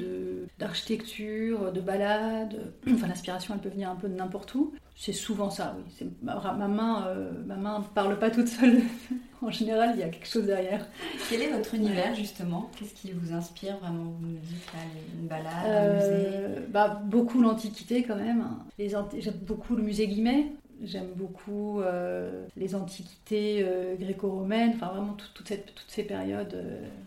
[0.58, 2.72] d'architecture, de, balades.
[2.90, 4.74] Enfin, l'inspiration, elle peut venir un peu de n'importe où.
[4.96, 6.08] C'est souvent ça, oui.
[6.22, 8.82] Ma, ma, main euh, ma main parle pas toute seule.
[9.42, 10.86] en général, il y a quelque chose derrière.
[11.28, 12.70] Quel est votre univers, justement?
[12.78, 14.04] Qu'est-ce qui vous inspire vraiment?
[14.20, 14.80] Vous nous dites là,
[15.20, 18.46] une balade, un musée euh, bah, Beaucoup l'Antiquité, quand même.
[18.78, 20.52] J'aime beaucoup le musée Guimet.
[20.82, 23.64] J'aime beaucoup euh, les antiquités
[23.98, 25.52] gréco-romaines, enfin vraiment toutes
[25.88, 26.56] ces périodes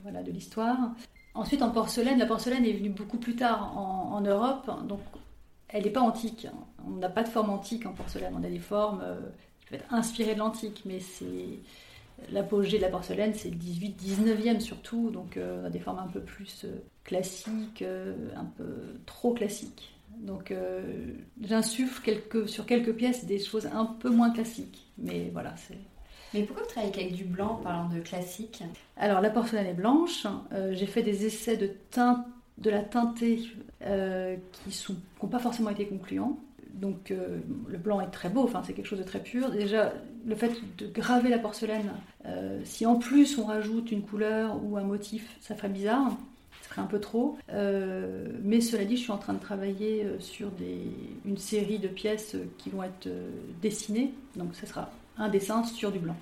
[0.04, 0.78] voilà, de l'histoire.
[1.38, 5.02] Ensuite, en porcelaine, la porcelaine est venue beaucoup plus tard en, Europe, donc
[5.70, 6.48] elle n'est pas antique.
[6.86, 9.04] On n'a pas de forme antique en porcelaine, on a des formes
[9.60, 11.60] qui peuvent être inspirées de l'antique, mais c'est
[12.32, 16.22] l'apogée de la porcelaine, c'est le 18-19e surtout, donc on a des formes un peu
[16.22, 16.66] plus
[17.04, 19.98] classiques, un peu trop classiques.
[20.20, 20.82] Donc euh,
[21.42, 24.88] j'insuffle quelques, sur quelques pièces des choses un peu moins classiques.
[24.98, 25.78] Mais voilà, c'est...
[26.34, 28.64] Mais pourquoi vous travaillez avec du blanc en parlant de classique?
[28.98, 30.28] Alors la porcelaine est blanche.
[30.52, 32.26] Euh, j'ai fait des essais de teinte,
[32.58, 33.42] de la teintée
[33.84, 36.38] euh, qui n'ont pas forcément été concluants.
[36.74, 39.50] Donc le blanc est très beau, enfin c'est quelque chose de très pur.
[39.50, 39.94] Déjà,
[40.28, 41.90] le fait de graver la porcelaine,
[42.66, 46.16] si en plus on rajoute une couleur ou un motif, ça ferait bizarre
[46.82, 47.38] un peu trop.
[47.52, 50.82] Euh, mais cela dit, je suis en train de travailler euh, sur des,
[51.26, 53.30] une série de pièces qui vont être euh,
[53.62, 54.14] dessinées.
[54.36, 56.16] Donc ce sera un dessin sur du blanc.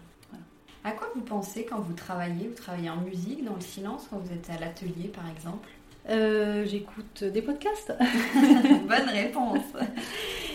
[0.84, 2.48] À quoi vous pensez quand vous travaillez?
[2.48, 5.68] Vous travaillez en musique, dans le silence, quand vous êtes à l'atelier par exemple?
[6.08, 7.94] J'écoute des podcasts.
[8.88, 9.66] Bonne réponse.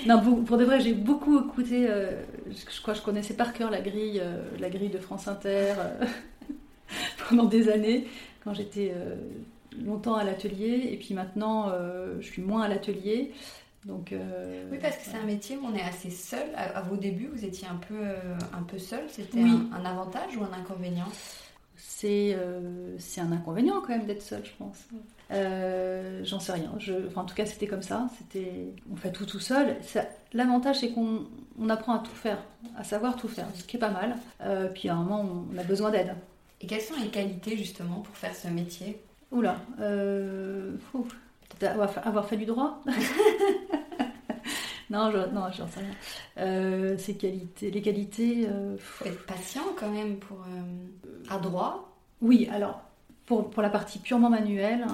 [0.07, 1.87] non, pour, pour de vrai, j'ai beaucoup écouté.
[1.87, 4.23] je, crois que je connaissais par cœur la grille,
[4.59, 5.75] la grille de France Inter
[7.29, 8.07] pendant des années
[8.45, 8.95] quand j'étais
[9.79, 13.33] longtemps à l'atelier et puis maintenant euh, je suis moins à l'atelier.
[13.87, 16.47] Donc, euh, oui, parce que c'est un métier où on est assez seul.
[16.55, 19.05] À, vos débuts, vous étiez un peu, euh, un peu seul.
[19.09, 21.09] C'était un, avantage ou un inconvénient?
[21.81, 22.37] C'est
[22.99, 24.89] c'est un inconvénient quand même d'être seul, je pense.
[26.25, 26.73] J'en sais rien.
[26.79, 28.09] Je, enfin, en tout cas, c'était comme ça.
[28.19, 29.77] C'était, on fait tout tout seul.
[30.33, 31.27] L'avantage, c'est qu'on
[31.59, 32.39] on apprend à tout faire,
[32.77, 34.17] à savoir tout faire, ce qui est pas mal.
[34.75, 36.15] puis à un moment, on a besoin d'aide.
[36.61, 39.01] Et quelles sont les qualités justement pour faire ce métier?
[39.33, 40.77] Oula, euh,
[42.05, 42.83] avoir fait du droit?
[44.91, 45.95] Non, je, non, j'en sais rien.
[46.39, 48.49] Euh, ces qualités, les qualités.
[48.49, 51.97] Euh, faut être patient quand même pour euh, à droit.
[52.21, 52.83] Oui, alors
[53.25, 54.85] pour, pour la partie purement manuelle,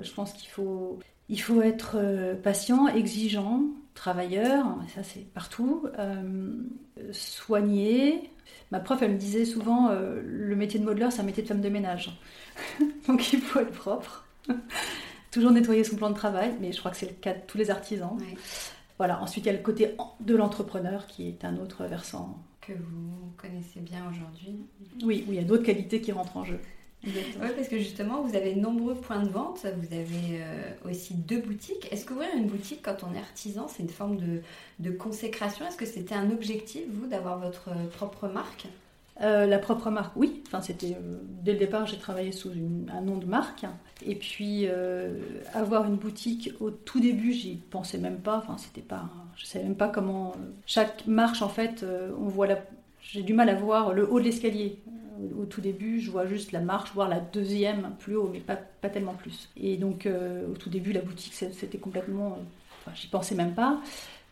[0.00, 1.98] je pense qu'il faut il faut être
[2.42, 3.62] patient, exigeant,
[3.94, 5.86] travailleur, ça c'est partout,
[7.12, 8.30] soigné.
[8.70, 11.60] Ma prof, elle me disait souvent, le métier de modeleur, c'est un métier de femme
[11.60, 12.18] de ménage.
[13.06, 14.24] Donc il faut être propre.
[15.30, 17.58] Toujours nettoyer son plan de travail, mais je crois que c'est le cas de tous
[17.58, 18.18] les artisans.
[18.98, 19.20] Voilà.
[19.22, 22.38] Ensuite, il y a le côté de l'entrepreneur qui est un autre versant.
[22.60, 24.56] Que vous connaissez bien aujourd'hui.
[25.02, 26.60] Oui, oui, il y a d'autres qualités qui rentrent en jeu.
[27.06, 31.40] Oui, parce que justement, vous avez nombreux points de vente, vous avez euh, aussi deux
[31.40, 31.92] boutiques.
[31.92, 34.40] Est-ce qu'ouvrir une boutique quand on est artisan, c'est une forme de,
[34.78, 35.66] de consécration?
[35.66, 38.66] Est-ce que c'était un objectif, vous, d'avoir votre propre marque?
[39.20, 40.42] Euh, la propre marque, oui.
[40.46, 42.50] Enfin, c'était euh, dès le départ, j'ai travaillé sous
[42.92, 43.64] un nom de marque.
[44.04, 45.18] Et puis euh,
[45.52, 48.38] avoir une boutique au tout début, j'y pensais même pas.
[48.38, 50.34] Enfin, c'était pas, je savais même pas comment.
[50.66, 51.84] chaque marche, en fait,
[52.18, 52.58] on voit la.
[53.00, 54.80] J'ai du mal à voir le haut de l'escalier.
[55.38, 58.56] Au, tout début, je vois juste la marche, voire la deuxième plus haut, mais pas,
[58.56, 59.48] pas tellement plus.
[59.56, 62.38] Et donc, au tout début, la boutique, c'était complètement.
[62.80, 63.80] Enfin, j'y pensais même pas.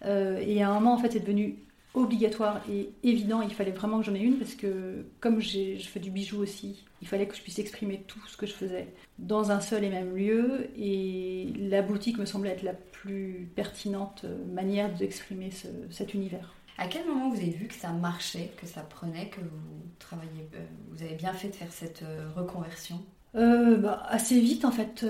[0.05, 1.57] et à un moment, en fait, c'est devenu
[1.95, 6.01] obligatoire et évident, il fallait vraiment que j'en ai une parce que comme je fais
[6.01, 9.51] du bijou aussi, il fallait que je puisse exprimer tout ce que je faisais dans
[9.51, 14.93] un seul et même lieu et la boutique me semblait être la plus pertinente manière
[14.95, 15.51] d'exprimer
[15.91, 16.55] cet univers.
[16.79, 20.49] À quel moment vous avez vu que ça marchait, que ça prenait, que vous travailliez,
[20.55, 23.01] euh, vous avez bien fait de faire cette euh, reconversion?
[23.35, 25.07] Euh, bah, assez vite en fait,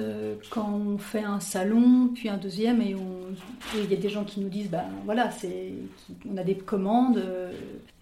[0.50, 2.96] quand on fait un salon, puis un deuxième, et
[3.74, 5.72] il y a des gens qui nous disent, ben voilà, c'est,
[6.30, 7.22] on a des commandes,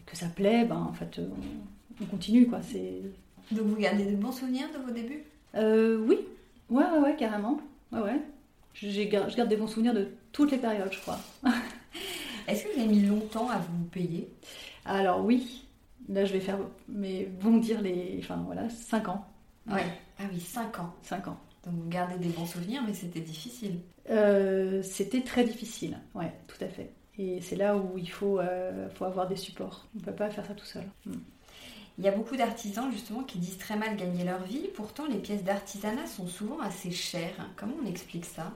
[0.06, 1.20] que ça plaît, ben en fait,
[2.00, 2.61] on, continue quoi.
[2.62, 3.02] C'est...
[3.52, 5.24] Donc vous gardez de bons souvenirs de vos débuts?
[5.54, 6.18] Oui,
[6.70, 7.61] ouais, ouais, ouais, carrément,
[7.92, 8.20] ouais, ouais.
[8.74, 11.18] je garde des bons souvenirs de toutes les périodes, je crois.
[12.46, 14.28] Est-ce que vous avez mis longtemps à vous payer?
[14.85, 15.64] Alors oui,
[16.09, 19.24] là je vais faire, mais vont dire les, enfin voilà, 5 ans.
[19.70, 19.85] Ouais.
[20.20, 20.94] Ah oui, 5 ans.
[21.02, 21.38] 5 ans.
[21.64, 23.80] Donc vous gardez des bons souvenirs, mais c'était difficile.
[24.11, 26.92] Euh, c'était très difficile, ouais, tout à fait.
[27.18, 29.87] Et c'est là où il faut, euh, faut avoir des supports.
[29.94, 30.85] On ne peut pas faire ça tout seul.
[31.06, 31.18] Hmm.
[31.98, 34.68] Il y a beaucoup d'artisans justement qui disent très mal gagner leur vie.
[34.74, 37.50] Pourtant, les pièces d'artisanat sont souvent assez chères.
[37.56, 38.52] Comment on explique ça?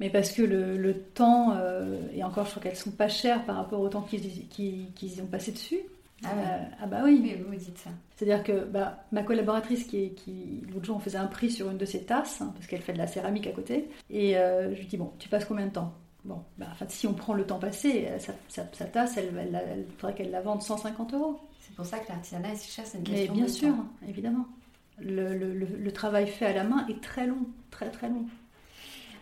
[0.00, 3.56] Mais parce que le, temps, euh, et encore je crois qu'elles sont pas chères par
[3.56, 5.80] rapport au temps qu'ils ont passé dessus.
[6.24, 7.20] Ah, euh, ah, bah oui.
[7.22, 7.90] Mais vous dites ça.
[8.16, 11.78] C'est-à-dire que bah, ma collaboratrice, qui, qui l'autre jour on faisait un prix sur une
[11.78, 14.80] de ses tasses, hein, parce qu'elle fait de la céramique à côté, et euh, je
[14.80, 15.94] lui dis, bon, tu passes combien de temps?
[16.24, 18.08] Bon, bah, en fait, si on prend le temps passé,
[18.48, 21.38] sa, tasse, elle, elle, faudrait qu'elle la vende 150 euros.
[21.60, 23.74] C'est pour ça que l'artisanat est si cher, c'est une question Mais bien sûr,
[24.08, 24.46] évidemment.
[25.00, 28.26] Le, le, le, travail fait à la main est très long, très très long.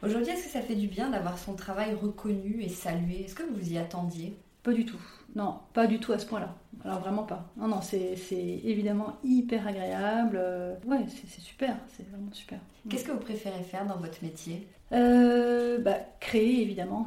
[0.03, 3.25] Aujourd'hui, est-ce que ça fait du bien d'avoir son travail reconnu et salué?
[3.25, 4.39] Est-ce que vous y attendiez?
[4.67, 4.99] Pas du tout.
[5.37, 6.53] Non, pas du tout à ce point-là.
[6.85, 7.53] Alors vraiment pas.
[7.57, 8.17] Non, non, c'est
[8.65, 10.41] évidemment hyper agréable.
[10.41, 11.77] Euh, ouais, c'est super.
[11.97, 12.59] C'est vraiment super.
[12.91, 14.67] Qu'est-ce que vous préférez faire dans votre métier?
[14.91, 17.07] Euh, bah, Créer, évidemment.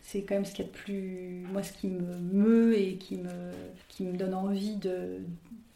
[0.00, 1.46] C'est quand même ce qu'il y a de plus...
[1.52, 3.50] Moi, ce qui me meut et qui me,
[3.88, 5.18] qui me donne envie de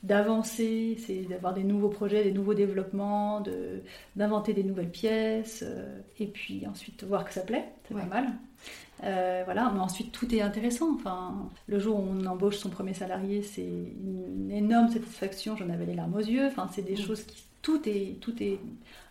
[0.04, 3.42] d'avancer, c'est d'avoir des nouveaux projets, des nouveaux développements,
[4.14, 8.28] d'inventer des nouvelles pièces, euh, et puis ensuite voir que ça plaît, c'est pas mal.
[9.04, 10.94] Euh, voilà, mais ensuite tout est intéressant.
[10.94, 15.56] Enfin, le jour où on embauche son premier salarié, c'est une énorme satisfaction.
[15.56, 16.46] J'en avais les larmes aux yeux.
[16.46, 17.06] Enfin, c'est des mm.
[17.06, 18.58] choses qui tout est tout est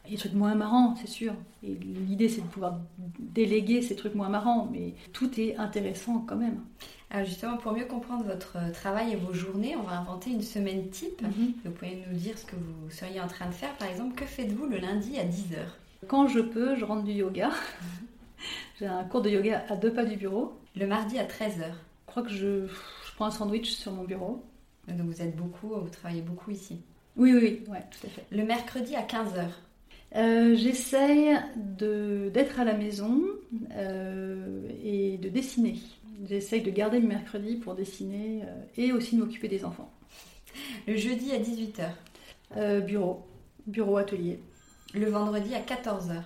[0.06, 1.34] il y a des trucs moins marrants, c'est sûr.
[1.63, 1.76] Et
[2.08, 2.80] l'idée c'est de pouvoir
[3.19, 6.62] déléguer ces trucs moins marrants, mais tout est intéressant quand même.
[7.10, 10.89] Alors justement, pour mieux comprendre votre travail et vos journées, on va inventer une semaine
[10.89, 11.21] type.
[11.21, 11.54] Mhm.
[11.65, 13.73] Vous pouvez nous dire ce que vous seriez en train de faire.
[13.73, 15.58] Par exemple, que faites-vous le lundi à 10h
[16.08, 17.50] Quand je peux, je rentre du yoga.
[18.80, 20.58] J'ai un cours de yoga à deux pas du bureau.
[20.76, 24.43] Le mardi à 13h Je crois que je, je prends un sandwich sur mon bureau.
[24.88, 26.82] Donc vous êtes beaucoup, vous travaillez beaucoup ici
[27.17, 28.26] Oui, oui, oui, ouais, tout à fait.
[28.32, 29.47] Le mercredi à 15h
[30.15, 33.21] euh, J'essaye d'être à la maison
[33.76, 35.76] euh, et de dessiner.
[36.26, 39.91] J'essaye de garder le mercredi pour dessiner euh, et aussi de m'occuper des enfants.
[40.88, 43.28] Le jeudi à 18h Bureau,
[43.67, 44.39] bureau atelier.
[44.93, 46.23] Le vendredi à 14h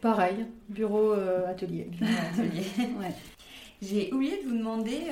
[0.00, 1.90] Pareil, bureau atelier.
[2.32, 2.64] atelier.
[3.82, 5.08] J'ai oublié de vous demander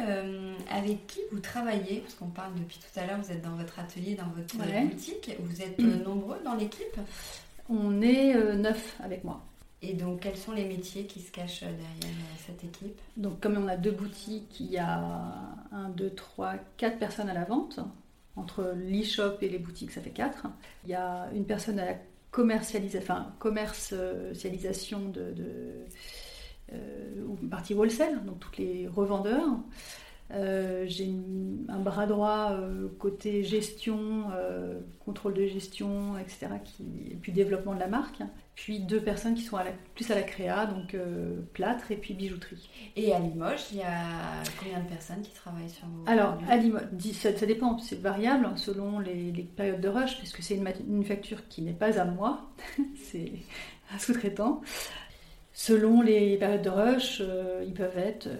[0.70, 3.80] avec qui vous travaillez, parce qu'on parle depuis tout à l'heure, vous êtes dans votre
[3.80, 7.00] atelier, dans votre boutique, vous êtes nombreux dans l'équipe?
[7.70, 9.40] On est euh, neuf avec moi.
[9.80, 13.00] Et donc, quels sont les métiers qui se cachent derrière euh, cette équipe?
[13.16, 15.00] Donc, comme on a deux boutiques, il y a
[15.70, 17.78] un, deux, trois, quatre personnes à la vente.
[18.35, 20.48] Entre l'e-shop et les boutiques, ça fait quatre.
[20.85, 21.94] Il y a une personne à la
[22.31, 25.35] commercialisation, enfin, commercialisation de,
[26.73, 26.77] euh,
[27.51, 29.49] partie wholesale, donc tous les revendeurs.
[30.33, 31.12] Euh, j'ai
[31.69, 34.27] un bras droit euh, côté gestion,
[35.05, 36.49] contrôle de gestion, etc.
[37.11, 38.23] Et puis développement de la marque.
[38.61, 40.94] Puis deux personnes qui sont à la, plus à la créa, donc
[41.55, 42.68] plâtre et puis bijouterie.
[42.94, 46.59] Et à Limoges, il y a combien de personnes qui travaillent sur vos Alors, à
[46.59, 46.83] Limoges,
[47.14, 51.62] ça, ça, dépend, c'est variable selon les, périodes de rush, puisque c'est une manufacture qui
[51.62, 52.51] n'est pas à moi,
[53.11, 53.33] c'est
[53.94, 54.61] un sous-traitant.
[55.55, 58.27] Selon les périodes de rush, euh, ils peuvent être.
[58.27, 58.37] Euh,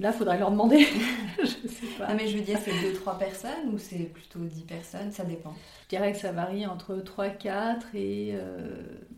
[0.00, 0.86] là, il faudrait leur demander.
[1.38, 2.14] je sais pas.
[2.14, 5.12] mais je veux dire, c'est 2-3 personnes ou c'est plutôt 10 personnes?
[5.12, 5.54] Ça dépend.
[5.84, 9.15] Je dirais que ça varie entre 3, 4 et 6,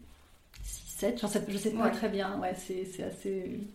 [0.98, 1.20] 7.
[1.20, 2.38] Genre, je sais pas très bien.
[2.40, 3.68] Ouais, c'est assez.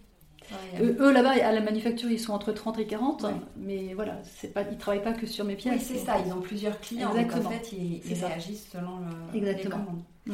[0.81, 3.25] eux, là-bas, à la manufacture, ils sont entre 30 et 40,
[3.57, 4.21] mais voilà,
[4.53, 5.89] pas, ils travaillent pas que sur mes pièces.
[5.89, 7.43] Oui, c'est ça, ils ont plusieurs clients, Exactement.
[7.43, 9.77] donc en fait, ils, réagissent selon le, Exactement.
[9.77, 10.03] les commandes.
[10.25, 10.33] Mm.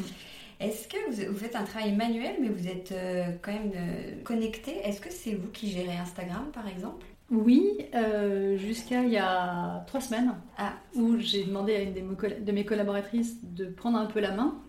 [0.59, 4.77] Est-ce que vous, faites un travail manuel, mais vous êtes euh, quand même euh, connecté?
[4.83, 7.05] Est-ce que c'est vous qui gérez Instagram, par exemple?
[7.31, 10.73] Oui, euh, jusqu'à il y a trois semaines, ah.
[10.95, 14.59] où j'ai demandé à une de mes collaboratrices de prendre un peu la main.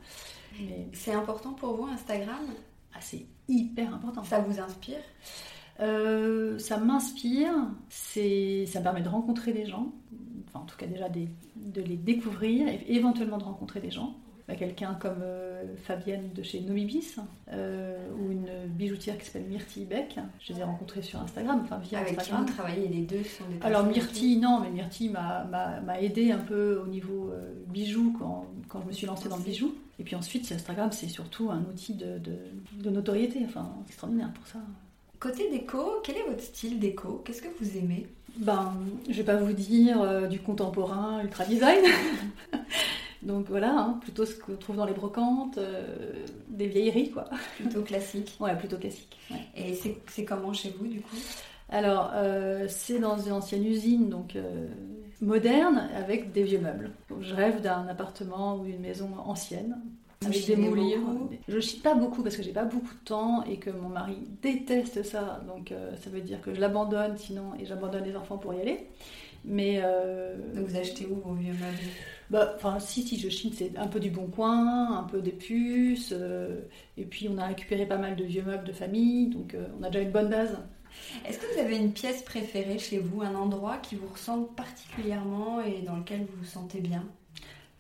[0.92, 2.38] C'est important pour vous, Instagram?
[2.94, 4.24] Ah, C'est hyper important.
[4.24, 4.98] Ça vous inspire?
[5.78, 7.52] Ça m'inspire,
[7.88, 9.92] ça me permet de rencontrer des gens,
[10.48, 14.14] enfin en tout cas déjà de les découvrir et éventuellement de rencontrer des gens.
[14.46, 17.16] bah, quelqu'un comme euh, Fabienne de chez Nomibis
[17.52, 20.18] euh, ou une bijoutière qui s'appelle Myrtille Beck.
[20.40, 22.44] Je les ai rencontrées sur Instagram, enfin via Avec Instagram.
[22.44, 26.00] qui vous travaillez les deux sont des Alors Myrtille, non, mais Myrtille m'a- m'a m'a
[26.00, 29.44] aidé un peu au niveau euh, bijoux quand, quand je me suis lancée dans le
[29.44, 29.72] bijou.
[30.00, 33.40] Et puis ensuite, Instagram, c'est surtout un outil de, de- de notoriété.
[33.44, 34.58] Enfin, extraordinaire pour ça.
[35.18, 37.22] Côté déco, quel est votre style déco?
[37.24, 38.06] Qu'est-ce que vous aimez?
[38.38, 38.72] Ben,
[39.08, 41.84] je vais pas vous dire euh, du contemporain, ultra design.
[43.22, 46.14] Donc voilà, hein, plutôt ce qu'on trouve dans les brocantes, euh,
[46.48, 47.24] des vieilleries, quoi.
[47.56, 48.34] Plutôt classique.
[48.40, 49.14] Ouais, plutôt classique.
[49.30, 49.40] ouais.
[49.54, 51.16] Et c'est c'est comment chez vous du coup?
[51.68, 54.66] Alors, euh, c'est dans une ancienne usine, donc euh,
[55.20, 56.90] moderne, avec des vieux meubles.
[57.08, 59.76] Donc, je rêve d'un appartement ou une maison ancienne.
[60.24, 61.00] Avec des moulures.
[61.48, 64.18] Je chine pas beaucoup parce que j'ai pas beaucoup de temps et que mon mari
[64.42, 65.40] déteste ça.
[65.46, 68.60] Donc euh, ça veut dire que je l'abandonne sinon et j'abandonne les enfants pour y
[68.60, 68.86] aller.
[69.46, 71.90] Mais euh, Donc vous achetez où vos vieux meubles?
[72.30, 75.32] Bah, enfin, si, si, je chine, c'est un peu du bon coin, un peu des
[75.32, 76.60] puces, euh,
[76.96, 79.82] et puis on a récupéré pas mal de vieux meubles de famille, donc euh, on
[79.82, 80.56] a déjà une bonne base.
[81.26, 85.60] Est-ce que vous avez une pièce préférée chez vous, un endroit qui vous ressemble particulièrement
[85.60, 87.04] et dans lequel vous vous sentez bien?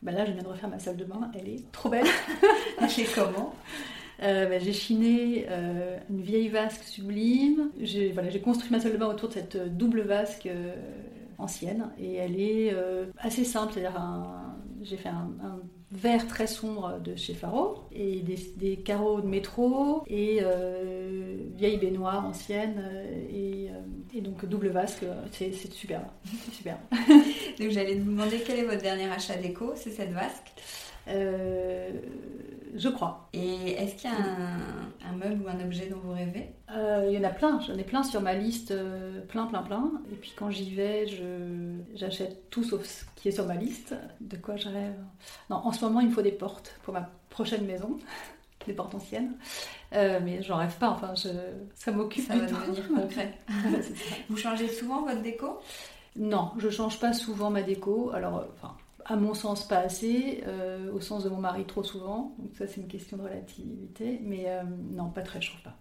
[0.02, 2.06] Bah là, je viens de refaire ma salle de bain, elle est trop belle.
[2.98, 3.54] Et comment?
[4.22, 7.70] Euh, bah, j'ai chiné euh, une vieille vasque sublime.
[7.78, 10.74] J'ai voilà, j'ai construit ma salle de bain autour de cette euh, double vasque euh,
[11.38, 12.74] ancienne et elle est
[13.18, 13.72] assez simple.
[13.72, 13.98] C'est-à-dire
[14.82, 15.60] j'ai fait un, un
[15.92, 18.22] vert très sombre de chez Faro et
[18.56, 24.68] des, carreaux de métro et euh, vieille baignoire ancienne euh, et, euh, et donc double
[24.68, 25.04] vasque.
[25.32, 26.04] C'est superbe.
[26.44, 26.78] C'est superbe.
[27.60, 30.52] Donc j'allais vous demander quel est votre dernier achat déco, c'est cette vasque?
[31.08, 31.90] Euh,
[32.76, 33.28] je crois.
[33.32, 36.50] Et est-ce qu'il y a un, un meuble ou un objet dont vous rêvez?
[36.70, 39.62] Euh, Il y en a plein, j'en ai plein sur ma liste, euh, plein, plein,
[39.62, 39.90] plein.
[40.12, 41.06] Et puis quand j'y vais,
[41.94, 43.94] j'achète tout sauf ce qui est sur ma liste.
[44.20, 44.94] De quoi je rêve?
[45.50, 47.98] Non, en ce moment, il me faut des portes pour ma prochaine maison,
[48.66, 49.32] des portes anciennes.
[49.92, 51.28] Euh, mais j'en rêve pas, enfin, je,
[51.74, 53.34] ça m'occupe Ça va devenir concret.
[54.28, 55.58] Vous changez souvent votre déco?
[56.16, 58.10] Non, je change pas souvent ma déco.
[58.12, 58.74] Alors, enfin,
[59.04, 60.42] à mon sens, pas assez.
[60.46, 62.34] euh, au sens de mon mari, trop souvent.
[62.38, 64.20] Donc ça, c'est une question de relativité.
[64.22, 65.76] Mais euh, non, pas très, je trouve pas.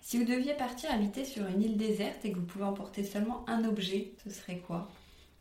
[0.00, 3.44] Si vous deviez partir habiter sur une île déserte et que vous pouvez emporter seulement
[3.48, 4.88] un objet, ce serait quoi?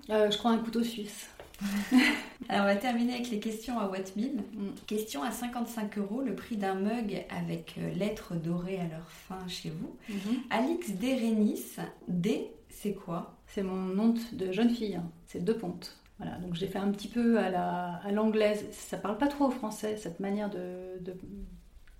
[0.10, 1.30] Euh, je crois un couteau suisse.
[2.50, 4.44] Alors on va terminer avec les questions à Wattmill.
[4.54, 4.70] Mm.
[4.86, 9.70] Question à 55 euros, le prix d'un mug avec lettres dorées à leur fin chez
[9.70, 9.96] vous.
[10.50, 11.64] Alix Derenis,
[12.08, 13.38] D, c'est quoi?
[13.48, 15.10] C'est mon nom de jeune fille, hein.
[15.26, 15.98] c'est deux pontes.
[16.20, 18.66] Voilà, donc j'ai fait un petit peu à la- à l'anglaise.
[18.72, 21.14] Ça parle pas trop au français, cette manière de, de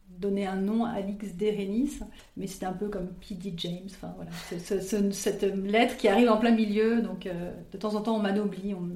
[0.10, 2.00] donner un nom à Alix Derenis,
[2.36, 3.54] mais c'est un peu comme P.D.
[3.58, 3.86] James.
[3.88, 7.78] Enfin voilà, c'est ce- ce- cette lettre qui arrive en plein milieu, donc euh, de
[7.78, 8.90] temps en temps on m'anoblit, on,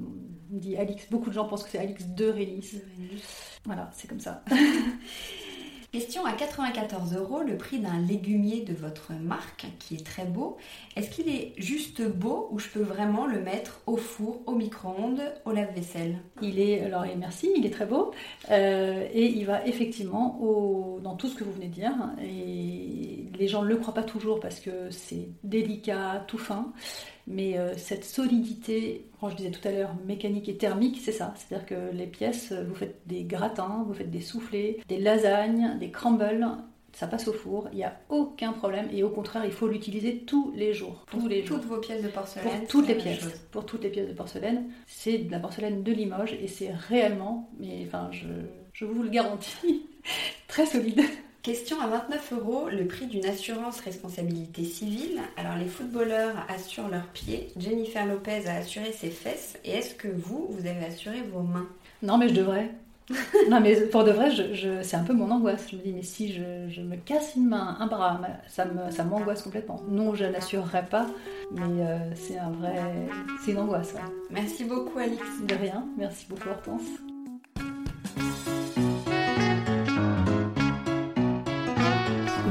[0.53, 1.07] on dit Alix.
[1.11, 2.71] Beaucoup de gens pensent que c'est Alix de Renis.
[3.63, 4.43] Voilà, c'est comme ça.
[5.91, 10.55] Question à 94 euros, le prix d'un légumier de votre marque qui est très beau.
[10.95, 15.21] Est-ce qu'il est juste beau ou je peux vraiment le mettre au four, au micro-ondes,
[15.43, 16.19] au lave-vaisselle?
[16.41, 18.13] Il est, alors merci, il est très beau
[18.51, 20.39] euh, et il va effectivement
[21.03, 21.91] dans tout ce que vous venez de dire.
[22.23, 26.71] Et les gens ne le croient pas toujours parce que c'est délicat, tout fin,
[27.31, 31.33] mais euh, cette solidité, quand je disais tout à l'heure, mécanique et thermique, c'est ça.
[31.35, 35.91] C'est-à-dire que les pièces, vous faites des gratins, vous faites des soufflés, des lasagnes, des
[35.91, 36.47] crumbles.
[36.93, 40.19] Ça passe au four, il n'y a aucun problème et au contraire, il faut l'utiliser
[40.25, 41.05] tous les jours.
[41.09, 41.57] Tous les jours.
[41.57, 43.33] Toutes vos pièces de porcelaine Pour toutes les pièces, chose.
[43.49, 47.49] pour toutes les pièces de porcelaine, c'est de la porcelaine de Limoges et c'est réellement,
[47.57, 48.27] mais enfin, je,
[48.73, 49.85] je vous le garantis,
[50.49, 51.01] très solide.
[51.43, 55.19] Question à 29 euros, le prix d'une assurance responsabilité civile.
[55.37, 60.07] Alors les footballeurs assurent leurs pieds, Jennifer Lopez a assuré ses fesses, et est-ce que
[60.07, 61.67] vous, vous avez assuré vos mains?
[62.03, 62.69] Non, mais je devrais.
[63.49, 65.65] non, mais pour de vrai, je, je- c'est un peu mon angoisse.
[65.71, 68.91] Je me dis, mais si je, je me casse une main, un bras, ça, me,
[68.91, 69.81] ça m'angoisse complètement.
[69.89, 71.07] Non, je n'assurerai pas,
[71.51, 72.75] mais euh, c'est un vrai,
[73.43, 73.93] c'est une angoisse.
[73.95, 74.01] ouais.
[74.29, 75.19] Merci beaucoup Alix.
[75.47, 75.85] De rien.
[75.97, 76.83] Merci beaucoup, Hortense.